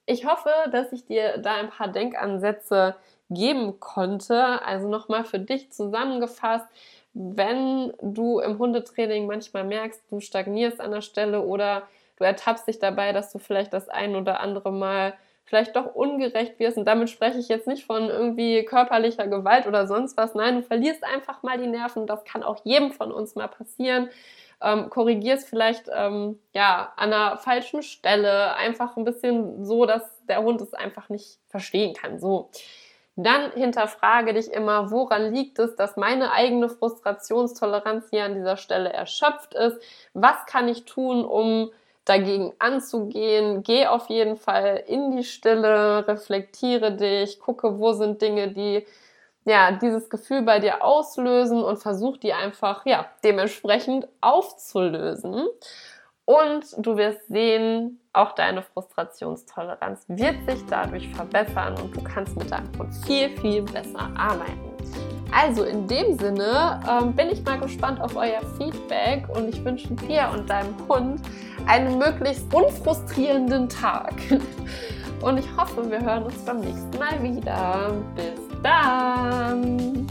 Ich 0.06 0.26
hoffe, 0.26 0.50
dass 0.70 0.92
ich 0.92 1.04
dir 1.04 1.38
da 1.38 1.54
ein 1.54 1.70
paar 1.70 1.88
Denkansätze 1.88 2.96
geben 3.30 3.78
konnte. 3.80 4.62
Also 4.62 4.88
nochmal 4.88 5.24
für 5.24 5.38
dich 5.38 5.70
zusammengefasst, 5.70 6.66
wenn 7.14 7.92
du 8.00 8.40
im 8.40 8.58
Hundetraining 8.58 9.26
manchmal 9.26 9.64
merkst, 9.64 10.02
du 10.10 10.20
stagnierst 10.20 10.80
an 10.80 10.90
der 10.90 11.02
Stelle 11.02 11.42
oder 11.42 11.82
du 12.16 12.24
ertappst 12.24 12.66
dich 12.66 12.78
dabei, 12.78 13.12
dass 13.12 13.32
du 13.32 13.38
vielleicht 13.38 13.72
das 13.72 13.88
ein 13.88 14.16
oder 14.16 14.40
andere 14.40 14.72
Mal 14.72 15.14
vielleicht 15.44 15.76
doch 15.76 15.94
ungerecht 15.94 16.58
wirst. 16.58 16.78
Und 16.78 16.86
damit 16.86 17.10
spreche 17.10 17.38
ich 17.38 17.48
jetzt 17.48 17.66
nicht 17.66 17.84
von 17.84 18.08
irgendwie 18.08 18.64
körperlicher 18.64 19.26
Gewalt 19.26 19.66
oder 19.66 19.86
sonst 19.86 20.16
was. 20.16 20.34
Nein, 20.34 20.56
du 20.56 20.62
verlierst 20.62 21.04
einfach 21.04 21.42
mal 21.42 21.58
die 21.58 21.66
Nerven. 21.66 22.06
Das 22.06 22.24
kann 22.24 22.42
auch 22.42 22.64
jedem 22.64 22.92
von 22.92 23.12
uns 23.12 23.34
mal 23.34 23.48
passieren 23.48 24.08
ähm, 24.62 24.90
korrigierst 24.90 25.48
vielleicht 25.48 25.90
ähm, 25.94 26.38
ja 26.54 26.92
an 26.96 27.12
einer 27.12 27.36
falschen 27.38 27.82
Stelle, 27.82 28.54
einfach 28.54 28.96
ein 28.96 29.04
bisschen 29.04 29.64
so, 29.64 29.86
dass 29.86 30.02
der 30.28 30.42
Hund 30.42 30.60
es 30.60 30.74
einfach 30.74 31.08
nicht 31.08 31.38
verstehen 31.48 31.94
kann. 31.94 32.18
So. 32.18 32.50
Dann 33.14 33.52
hinterfrage 33.52 34.32
dich 34.32 34.50
immer, 34.50 34.90
woran 34.90 35.34
liegt 35.34 35.58
es, 35.58 35.76
dass 35.76 35.96
meine 35.96 36.32
eigene 36.32 36.70
Frustrationstoleranz 36.70 38.06
hier 38.10 38.24
an 38.24 38.34
dieser 38.34 38.56
Stelle 38.56 38.90
erschöpft 38.90 39.52
ist? 39.54 39.78
Was 40.14 40.46
kann 40.46 40.68
ich 40.68 40.86
tun, 40.86 41.24
um 41.24 41.70
dagegen 42.06 42.54
anzugehen? 42.58 43.62
Geh 43.62 43.86
auf 43.86 44.08
jeden 44.08 44.36
Fall 44.36 44.82
in 44.86 45.14
die 45.14 45.24
Stille, 45.24 46.08
reflektiere 46.08 46.92
dich, 46.92 47.38
gucke, 47.38 47.78
wo 47.78 47.92
sind 47.92 48.22
Dinge, 48.22 48.48
die 48.48 48.86
ja, 49.44 49.72
dieses 49.72 50.08
Gefühl 50.08 50.42
bei 50.42 50.58
dir 50.58 50.84
auslösen 50.84 51.62
und 51.62 51.78
versuch 51.78 52.16
die 52.16 52.32
einfach, 52.32 52.86
ja, 52.86 53.06
dementsprechend 53.24 54.06
aufzulösen. 54.20 55.46
Und 56.24 56.64
du 56.78 56.96
wirst 56.96 57.26
sehen, 57.28 58.00
auch 58.12 58.32
deine 58.32 58.62
Frustrationstoleranz 58.62 60.04
wird 60.08 60.36
sich 60.48 60.64
dadurch 60.66 61.08
verbessern 61.14 61.74
und 61.82 61.96
du 61.96 62.02
kannst 62.02 62.36
mit 62.36 62.50
deinem 62.50 62.70
Hund 62.78 62.94
viel, 63.04 63.30
viel 63.38 63.62
besser 63.62 64.08
arbeiten. 64.16 64.72
Also 65.32 65.64
in 65.64 65.88
dem 65.88 66.18
Sinne 66.18 66.80
ähm, 66.88 67.14
bin 67.14 67.30
ich 67.30 67.42
mal 67.42 67.58
gespannt 67.58 68.00
auf 68.00 68.14
euer 68.14 68.42
Feedback 68.58 69.26
und 69.34 69.48
ich 69.48 69.64
wünsche 69.64 69.88
dir 69.94 70.30
und 70.32 70.48
deinem 70.48 70.76
Hund 70.88 71.22
einen 71.66 71.98
möglichst 71.98 72.52
unfrustrierenden 72.54 73.68
Tag. 73.68 74.14
Und 75.22 75.38
ich 75.38 75.46
hoffe, 75.56 75.88
wir 75.88 76.00
hören 76.00 76.24
uns 76.24 76.34
beim 76.44 76.58
nächsten 76.58 76.98
Mal 76.98 77.22
wieder. 77.22 77.94
Bis 78.16 78.51
dann! 78.62 80.06